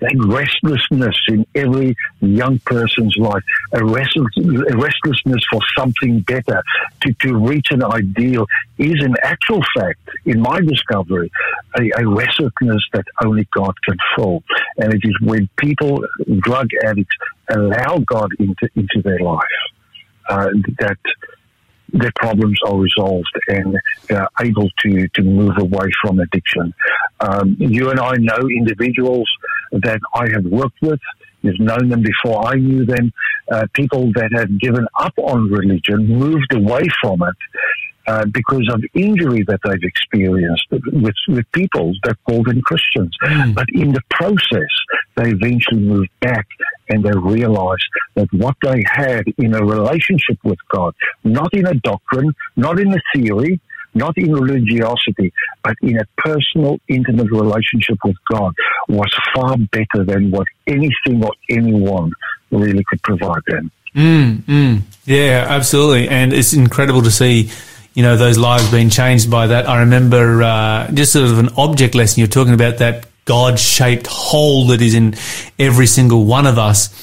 that 0.00 0.14
restlessness 0.26 1.16
in 1.28 1.46
every 1.54 1.96
young 2.20 2.58
person's 2.60 3.16
life, 3.18 3.42
a, 3.72 3.84
restless, 3.84 4.32
a 4.36 4.76
restlessness 4.76 5.40
for 5.50 5.60
something 5.78 6.20
better, 6.20 6.62
to, 7.02 7.12
to 7.20 7.36
reach 7.36 7.68
an 7.70 7.84
ideal, 7.84 8.46
is 8.78 9.02
in 9.02 9.14
actual 9.22 9.62
fact, 9.76 10.00
in 10.24 10.40
my 10.40 10.60
discovery, 10.60 11.30
a, 11.78 12.02
a 12.02 12.08
restlessness 12.08 12.82
that 12.92 13.04
only 13.24 13.46
God 13.54 13.74
can 13.84 13.96
fill. 14.16 14.42
And 14.78 14.92
it 14.92 15.00
is 15.04 15.16
when 15.22 15.48
people, 15.56 16.04
drug 16.38 16.68
addicts, 16.84 17.16
allow 17.48 17.98
God 17.98 18.30
into, 18.38 18.68
into 18.74 19.02
their 19.02 19.20
life 19.20 19.42
uh, 20.28 20.48
that 20.78 20.98
their 21.92 22.12
problems 22.16 22.58
are 22.66 22.76
resolved 22.76 23.30
and 23.48 23.76
they're 24.08 24.28
able 24.40 24.68
to, 24.80 25.08
to 25.08 25.22
move 25.22 25.56
away 25.58 25.90
from 26.02 26.20
addiction. 26.20 26.72
Um, 27.20 27.56
you 27.58 27.90
and 27.90 28.00
I 28.00 28.14
know 28.16 28.38
individuals 28.48 29.28
that 29.72 30.00
I 30.14 30.30
have 30.30 30.44
worked 30.44 30.80
with. 30.80 31.00
You've 31.42 31.60
known 31.60 31.88
them 31.88 32.02
before 32.02 32.46
I 32.46 32.54
knew 32.54 32.86
them. 32.86 33.12
Uh, 33.50 33.66
people 33.74 34.12
that 34.14 34.30
had 34.32 34.60
given 34.60 34.86
up 34.98 35.12
on 35.18 35.50
religion, 35.50 36.06
moved 36.06 36.54
away 36.54 36.82
from 37.02 37.22
it, 37.22 37.36
uh, 38.06 38.24
because 38.32 38.68
of 38.72 38.82
injury 38.94 39.44
that 39.46 39.60
they've 39.64 39.82
experienced 39.82 40.66
with, 40.70 41.14
with 41.28 41.52
people 41.52 41.92
that 42.04 42.16
call 42.24 42.42
them 42.42 42.60
Christians. 42.62 43.16
Mm. 43.22 43.54
But 43.54 43.66
in 43.72 43.92
the 43.92 44.02
process, 44.10 44.72
they 45.16 45.30
eventually 45.30 45.82
move 45.82 46.06
back 46.20 46.46
and 46.88 47.04
they 47.04 47.12
realize 47.16 47.78
that 48.14 48.28
what 48.32 48.56
they 48.62 48.82
had 48.86 49.24
in 49.38 49.54
a 49.54 49.64
relationship 49.64 50.38
with 50.44 50.58
God, 50.74 50.94
not 51.24 51.52
in 51.54 51.66
a 51.66 51.74
doctrine, 51.74 52.34
not 52.56 52.78
in 52.78 52.92
a 52.92 53.00
theory, 53.14 53.60
not 53.94 54.16
in 54.16 54.32
religiosity, 54.32 55.32
but 55.62 55.74
in 55.82 55.98
a 55.98 56.04
personal, 56.16 56.78
intimate 56.88 57.30
relationship 57.30 57.98
with 58.04 58.16
God, 58.30 58.54
was 58.88 59.14
far 59.34 59.56
better 59.70 60.04
than 60.04 60.30
what 60.30 60.46
anything 60.66 61.22
or 61.22 61.32
anyone 61.50 62.10
really 62.50 62.84
could 62.88 63.02
provide 63.02 63.42
them. 63.46 63.70
Mm, 63.94 64.42
mm. 64.42 64.82
Yeah, 65.04 65.46
absolutely. 65.48 66.08
And 66.08 66.32
it's 66.32 66.54
incredible 66.54 67.02
to 67.02 67.10
see 67.10 67.50
you 67.94 68.02
know, 68.02 68.16
those 68.16 68.38
lives 68.38 68.70
being 68.70 68.90
changed 68.90 69.30
by 69.30 69.48
that. 69.48 69.68
I 69.68 69.80
remember 69.80 70.42
uh, 70.42 70.90
just 70.92 71.12
sort 71.12 71.30
of 71.30 71.38
an 71.38 71.50
object 71.56 71.94
lesson. 71.94 72.20
You're 72.20 72.28
talking 72.28 72.54
about 72.54 72.78
that 72.78 73.06
God 73.24 73.58
shaped 73.58 74.06
hole 74.06 74.68
that 74.68 74.80
is 74.80 74.94
in 74.94 75.14
every 75.58 75.86
single 75.86 76.24
one 76.24 76.46
of 76.46 76.58
us. 76.58 76.98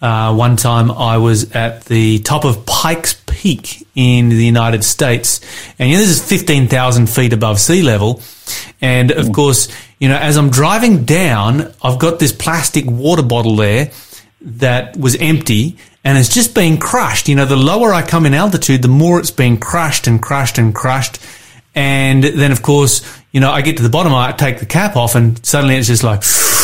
Uh, 0.00 0.34
one 0.34 0.56
time 0.56 0.90
I 0.90 1.18
was 1.18 1.52
at 1.52 1.84
the 1.84 2.20
top 2.20 2.46
of 2.46 2.64
Pikes 2.64 3.20
Peak 3.26 3.86
in 3.94 4.30
the 4.30 4.44
United 4.44 4.82
States, 4.82 5.40
and 5.78 5.90
you 5.90 5.96
know, 5.96 6.00
this 6.00 6.10
is 6.10 6.26
15,000 6.26 7.06
feet 7.06 7.34
above 7.34 7.60
sea 7.60 7.82
level. 7.82 8.22
And 8.80 9.10
of 9.10 9.30
course, 9.32 9.68
you 9.98 10.08
know, 10.08 10.16
as 10.16 10.38
I'm 10.38 10.48
driving 10.48 11.04
down, 11.04 11.74
I've 11.82 11.98
got 11.98 12.18
this 12.18 12.32
plastic 12.32 12.86
water 12.86 13.22
bottle 13.22 13.56
there 13.56 13.90
that 14.40 14.96
was 14.96 15.16
empty 15.16 15.76
and 16.04 16.16
it's 16.16 16.32
just 16.32 16.54
being 16.54 16.78
crushed. 16.78 17.28
You 17.28 17.34
know, 17.34 17.44
the 17.44 17.56
lower 17.56 17.92
I 17.92 18.02
come 18.02 18.26
in 18.26 18.34
altitude, 18.34 18.82
the 18.82 18.88
more 18.88 19.18
it's 19.18 19.30
being 19.30 19.58
crushed 19.58 20.06
and 20.06 20.20
crushed 20.20 20.58
and 20.58 20.74
crushed. 20.74 21.18
And 21.74 22.24
then, 22.24 22.52
of 22.52 22.62
course, 22.62 23.02
you 23.32 23.40
know, 23.40 23.50
I 23.50 23.62
get 23.62 23.76
to 23.76 23.82
the 23.82 23.90
bottom, 23.90 24.12
I 24.12 24.32
take 24.32 24.58
the 24.58 24.66
cap 24.66 24.96
off, 24.96 25.14
and 25.14 25.44
suddenly 25.44 25.76
it's 25.76 25.86
just 25.86 26.02
like, 26.02 26.22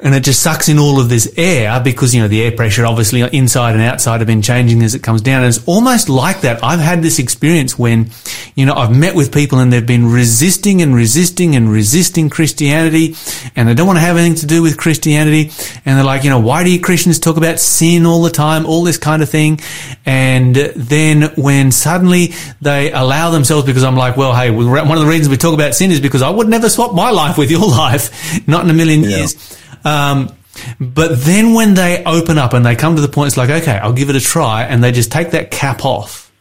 and 0.00 0.14
it 0.14 0.22
just 0.22 0.40
sucks 0.40 0.68
in 0.68 0.78
all 0.78 1.00
of 1.00 1.08
this 1.08 1.32
air 1.36 1.80
because 1.80 2.14
you 2.14 2.20
know 2.20 2.28
the 2.28 2.40
air 2.42 2.52
pressure 2.52 2.86
obviously 2.86 3.20
inside 3.20 3.72
and 3.72 3.82
outside 3.82 4.20
have 4.20 4.28
been 4.28 4.42
changing 4.42 4.82
as 4.82 4.94
it 4.94 5.02
comes 5.02 5.20
down. 5.22 5.42
And 5.42 5.48
it's 5.48 5.66
almost 5.66 6.08
like 6.08 6.42
that. 6.42 6.62
I've 6.62 6.78
had 6.78 7.02
this 7.02 7.18
experience 7.18 7.76
when 7.76 8.10
you 8.54 8.64
know 8.64 8.74
i've 8.74 8.96
met 8.96 9.14
with 9.14 9.32
people 9.32 9.58
and 9.58 9.72
they've 9.72 9.84
been 9.84 10.06
resisting 10.06 10.82
and 10.82 10.94
resisting 10.94 11.54
and 11.54 11.70
resisting 11.70 12.28
christianity 12.28 13.14
and 13.54 13.68
they 13.68 13.74
don't 13.74 13.86
want 13.86 13.96
to 13.96 14.00
have 14.00 14.16
anything 14.16 14.36
to 14.36 14.46
do 14.46 14.62
with 14.62 14.76
christianity. 14.76 15.50
And 15.84 15.98
they're 15.98 16.04
like 16.04 16.22
you 16.22 16.30
know 16.30 16.40
why 16.40 16.62
do 16.62 16.70
you 16.70 16.80
christians 16.80 17.18
talk 17.18 17.36
about 17.36 17.58
sin 17.58 18.06
all 18.06 18.22
the 18.22 18.30
time 18.30 18.66
all 18.66 18.84
this 18.84 18.98
kind 18.98 19.22
of 19.22 19.28
thing? 19.28 19.58
And 20.06 20.54
then 20.54 21.32
when 21.36 21.72
suddenly 21.72 22.34
they 22.60 22.92
allow 22.92 23.30
themselves 23.30 23.66
because 23.66 23.82
i'm 23.82 23.96
like 23.96 24.16
well 24.16 24.32
hey 24.32 24.50
one 24.50 24.78
of 24.78 25.00
the 25.00 25.06
reasons 25.06 25.28
we 25.28 25.36
talk 25.36 25.54
about 25.54 25.74
sin 25.74 25.90
is 25.90 26.00
because 26.00 26.22
i 26.22 26.30
would 26.30 26.48
never 26.48 26.68
swap 26.68 26.94
my 26.94 27.10
life 27.10 27.36
with 27.36 27.50
your 27.50 27.68
life. 27.68 28.46
Not 28.46 28.64
in 28.64 28.70
a 28.70 28.74
million 28.74 29.02
yeah. 29.02 29.18
years 29.18 29.58
um, 29.84 30.36
but 30.80 31.18
then 31.20 31.54
when 31.54 31.74
they 31.74 32.02
open 32.04 32.38
up 32.38 32.52
and 32.52 32.64
they 32.64 32.76
come 32.76 32.96
to 32.96 33.02
the 33.02 33.08
point, 33.08 33.28
it's 33.28 33.36
like, 33.36 33.50
okay, 33.50 33.78
I'll 33.78 33.92
give 33.92 34.10
it 34.10 34.16
a 34.16 34.20
try. 34.20 34.64
And 34.64 34.82
they 34.82 34.92
just 34.92 35.12
take 35.12 35.30
that 35.32 35.50
cap 35.50 35.84
off. 35.84 36.32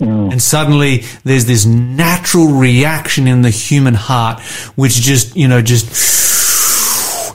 Mm. 0.00 0.32
And 0.32 0.42
suddenly 0.42 1.04
there's 1.24 1.46
this 1.46 1.66
natural 1.66 2.48
reaction 2.48 3.26
in 3.26 3.42
the 3.42 3.50
human 3.50 3.94
heart, 3.94 4.40
which 4.76 4.94
just, 4.94 5.36
you 5.36 5.48
know, 5.48 5.60
just, 5.60 5.86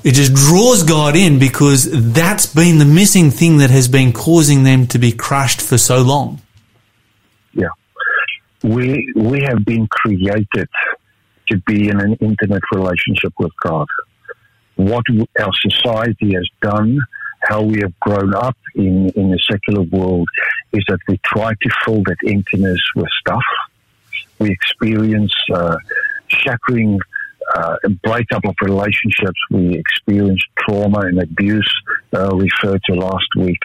it 0.06 0.14
just 0.14 0.34
draws 0.34 0.84
God 0.84 1.16
in 1.16 1.40
because 1.40 2.14
that's 2.14 2.46
been 2.46 2.78
the 2.78 2.86
missing 2.86 3.32
thing 3.32 3.58
that 3.58 3.70
has 3.70 3.88
been 3.88 4.14
causing 4.14 4.64
them 4.64 4.88
to 4.88 5.00
be 5.00 5.12
crushed 5.12 5.62
for 5.62 5.78
so 5.78 6.02
long. 6.02 6.42
Yeah. 7.54 7.70
We, 8.64 9.12
we 9.16 9.42
have 9.42 9.66
been 9.66 9.88
created 9.88 10.70
to 11.50 11.58
be 11.66 11.90
in 11.90 12.00
an 12.00 12.14
intimate 12.22 12.64
relationship 12.72 13.34
with 13.38 13.52
God 13.62 13.88
what 14.76 15.04
our 15.40 15.52
society 15.62 16.34
has 16.34 16.48
done, 16.62 17.00
how 17.44 17.62
we 17.62 17.80
have 17.82 17.98
grown 18.00 18.34
up 18.34 18.58
in, 18.76 19.10
in 19.10 19.32
the 19.32 19.40
secular 19.50 19.82
world, 19.84 20.28
is 20.72 20.84
that 20.88 21.00
we 21.08 21.20
try 21.24 21.52
to 21.54 21.70
fill 21.86 22.02
that 22.04 22.18
emptiness 22.28 22.80
with 22.96 23.10
stuff. 23.20 23.44
We 24.40 24.52
experience 24.52 25.34
uh, 25.54 25.76
shattering 26.28 27.00
uh, 27.56 27.76
breakup 28.04 28.46
of 28.46 28.56
relationships. 28.62 29.40
We 29.52 29.78
experience 29.78 30.42
trauma 30.58 31.02
and 31.02 31.22
abuse, 31.22 31.72
uh, 32.14 32.36
referred 32.36 32.82
to 32.90 32.96
last 32.96 33.28
week. 33.36 33.60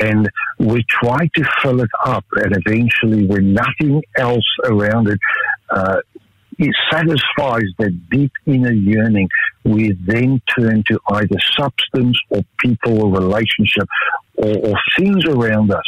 And 0.00 0.28
we 0.58 0.84
try 0.88 1.28
to 1.34 1.44
fill 1.62 1.80
it 1.80 1.90
up, 2.04 2.24
and 2.32 2.56
eventually, 2.56 3.26
when 3.26 3.54
nothing 3.54 4.02
else 4.16 4.46
around 4.64 5.08
it 5.08 5.18
uh, 5.70 6.00
it 6.58 6.74
satisfies 6.90 7.68
that 7.78 8.08
deep 8.10 8.32
inner 8.46 8.72
yearning, 8.72 9.28
we 9.64 9.92
then 10.06 10.40
turn 10.58 10.82
to 10.88 11.00
either 11.08 11.36
substance 11.56 12.18
or 12.30 12.42
people 12.58 13.02
or 13.02 13.12
relationship 13.12 13.88
or, 14.36 14.56
or 14.58 14.74
things 14.96 15.24
around 15.26 15.72
us 15.72 15.84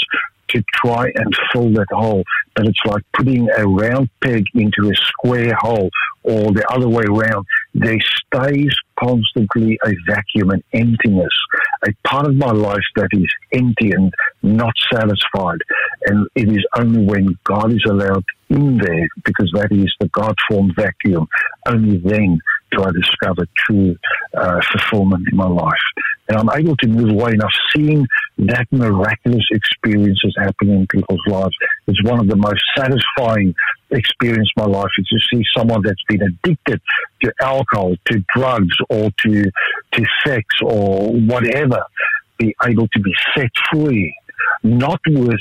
to 0.49 0.63
try 0.75 1.11
and 1.15 1.35
fill 1.53 1.71
that 1.73 1.89
hole. 1.91 2.23
But 2.55 2.67
it's 2.69 2.79
like 2.87 3.03
putting 3.13 3.49
a 3.57 3.67
round 3.67 4.09
peg 4.23 4.45
into 4.55 4.91
a 4.91 4.95
square 4.95 5.55
hole 5.59 5.91
or 6.23 6.53
the 6.53 6.65
other 6.71 6.89
way 6.89 7.05
around. 7.05 7.47
There 7.79 7.99
stays 8.01 8.75
constantly 8.99 9.79
a 9.85 9.93
vacuum 10.09 10.51
and 10.51 10.65
emptiness, 10.73 11.33
a 11.87 12.09
part 12.09 12.27
of 12.27 12.35
my 12.35 12.51
life 12.51 12.81
that 12.97 13.09
is 13.13 13.27
empty 13.53 13.91
and 13.91 14.11
not 14.43 14.73
satisfied. 14.91 15.59
And 16.07 16.27
it 16.35 16.49
is 16.49 16.65
only 16.79 17.05
when 17.05 17.39
God 17.45 17.73
is 17.73 17.85
allowed 17.87 18.25
in 18.49 18.79
there, 18.79 19.09
because 19.25 19.51
that 19.55 19.73
is 19.73 19.93
the 20.01 20.09
God 20.09 20.35
formed 20.49 20.73
vacuum, 20.75 21.27
only 21.67 21.99
then 21.99 22.39
do 22.71 22.83
I 22.83 22.91
discover 22.93 23.47
true 23.59 23.95
uh, 24.37 24.61
fulfillment 24.73 25.29
in 25.31 25.37
my 25.37 25.47
life. 25.47 25.87
And 26.29 26.39
I'm 26.39 26.59
able 26.59 26.77
to 26.77 26.89
move 26.89 27.11
away, 27.11 27.33
and 27.33 27.43
I've 27.43 27.51
seen 27.77 28.07
that 28.39 28.67
miraculous 28.71 29.45
experiences 29.53 30.35
happening 30.39 30.81
in 30.81 30.87
people's 30.87 31.21
lives. 31.27 31.55
It's 31.87 32.03
one 32.05 32.21
of 32.21 32.29
the 32.29 32.37
most 32.37 32.63
satisfying 32.77 33.55
experiences 33.91 34.51
in 34.57 34.65
my 34.65 34.79
life 34.79 34.91
is 34.99 35.07
to 35.07 35.37
see 35.37 35.45
someone 35.57 35.83
that's 35.85 36.03
been 36.09 36.23
addicted 36.23 36.81
to 37.27 37.33
alcohol, 37.41 37.95
to 38.07 38.25
drugs, 38.35 38.77
or 38.89 39.11
to 39.25 39.45
to 39.93 40.05
sex, 40.25 40.45
or 40.63 41.13
whatever, 41.13 41.83
be 42.39 42.55
able 42.65 42.89
to 42.89 43.01
be 43.01 43.13
set 43.35 43.51
free, 43.71 44.15
not 44.63 45.01
with 45.07 45.41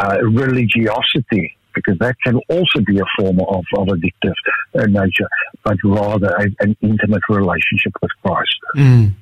uh, 0.00 0.18
religiosity, 0.22 1.56
because 1.74 1.98
that 1.98 2.16
can 2.24 2.36
also 2.48 2.80
be 2.86 2.98
a 2.98 3.04
form 3.18 3.40
of, 3.40 3.64
of 3.76 3.88
addictive 3.88 4.34
uh, 4.78 4.86
nature, 4.86 5.28
but 5.64 5.76
rather 5.84 6.28
a, 6.28 6.46
an 6.60 6.76
intimate 6.80 7.22
relationship 7.28 7.92
with 8.00 8.10
Christ. 8.24 8.56
Mm. 8.76 9.12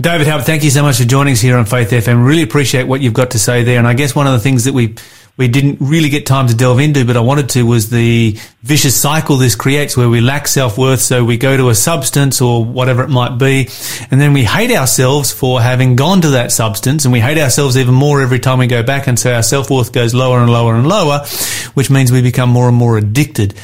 David 0.00 0.26
Haupt, 0.26 0.44
thank 0.44 0.64
you 0.64 0.70
so 0.70 0.82
much 0.82 0.98
for 0.98 1.04
joining 1.04 1.32
us 1.32 1.40
here 1.40 1.56
on 1.56 1.66
Faith 1.66 1.90
FM. 1.90 2.26
Really 2.26 2.42
appreciate 2.42 2.84
what 2.84 3.00
you've 3.00 3.14
got 3.14 3.30
to 3.32 3.38
say 3.38 3.62
there. 3.62 3.78
And 3.78 3.86
I 3.86 3.94
guess 3.94 4.14
one 4.14 4.26
of 4.26 4.32
the 4.32 4.40
things 4.40 4.64
that 4.64 4.74
we 4.74 4.96
we 5.36 5.48
didn't 5.48 5.78
really 5.80 6.10
get 6.10 6.26
time 6.26 6.46
to 6.46 6.54
delve 6.54 6.78
into, 6.78 7.04
but 7.04 7.16
I 7.16 7.20
wanted 7.20 7.48
to 7.50 7.66
was 7.66 7.90
the 7.90 8.38
vicious 8.62 8.96
cycle 8.96 9.36
this 9.36 9.56
creates 9.56 9.96
where 9.96 10.08
we 10.08 10.20
lack 10.20 10.46
self-worth. 10.46 11.00
So 11.00 11.24
we 11.24 11.38
go 11.38 11.56
to 11.56 11.70
a 11.70 11.74
substance 11.74 12.40
or 12.40 12.64
whatever 12.64 13.02
it 13.02 13.08
might 13.10 13.36
be. 13.36 13.68
And 14.12 14.20
then 14.20 14.32
we 14.32 14.44
hate 14.44 14.70
ourselves 14.70 15.32
for 15.32 15.60
having 15.60 15.96
gone 15.96 16.20
to 16.20 16.30
that 16.30 16.52
substance 16.52 17.04
and 17.04 17.12
we 17.12 17.18
hate 17.18 17.38
ourselves 17.38 17.76
even 17.76 17.94
more 17.94 18.22
every 18.22 18.38
time 18.38 18.58
we 18.60 18.68
go 18.68 18.84
back. 18.84 19.08
And 19.08 19.18
so 19.18 19.34
our 19.34 19.42
self-worth 19.42 19.92
goes 19.92 20.14
lower 20.14 20.38
and 20.38 20.50
lower 20.50 20.76
and 20.76 20.86
lower, 20.86 21.26
which 21.74 21.90
means 21.90 22.12
we 22.12 22.22
become 22.22 22.48
more 22.48 22.68
and 22.68 22.76
more 22.76 22.96
addicted. 22.96 23.54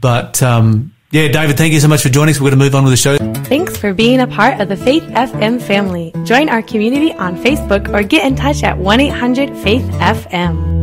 But, 0.00 0.42
um, 0.42 0.92
yeah, 1.12 1.28
David, 1.28 1.56
thank 1.56 1.72
you 1.72 1.80
so 1.80 1.88
much 1.88 2.02
for 2.02 2.08
joining 2.08 2.34
us. 2.34 2.40
We're 2.40 2.50
going 2.50 2.58
to 2.58 2.64
move 2.64 2.74
on 2.74 2.84
with 2.84 2.92
the 2.92 2.96
show. 2.96 3.18
Thanks 3.44 3.76
for 3.76 3.92
being 3.92 4.20
a 4.20 4.26
part 4.26 4.60
of 4.60 4.68
the 4.68 4.76
Faith 4.76 5.04
FM 5.04 5.62
family. 5.62 6.12
Join 6.24 6.48
our 6.48 6.62
community 6.62 7.12
on 7.12 7.36
Facebook 7.36 7.92
or 7.92 8.02
get 8.02 8.26
in 8.26 8.34
touch 8.34 8.64
at 8.64 8.78
1 8.78 9.00
800 9.00 9.56
Faith 9.58 9.82
FM. 9.82 10.79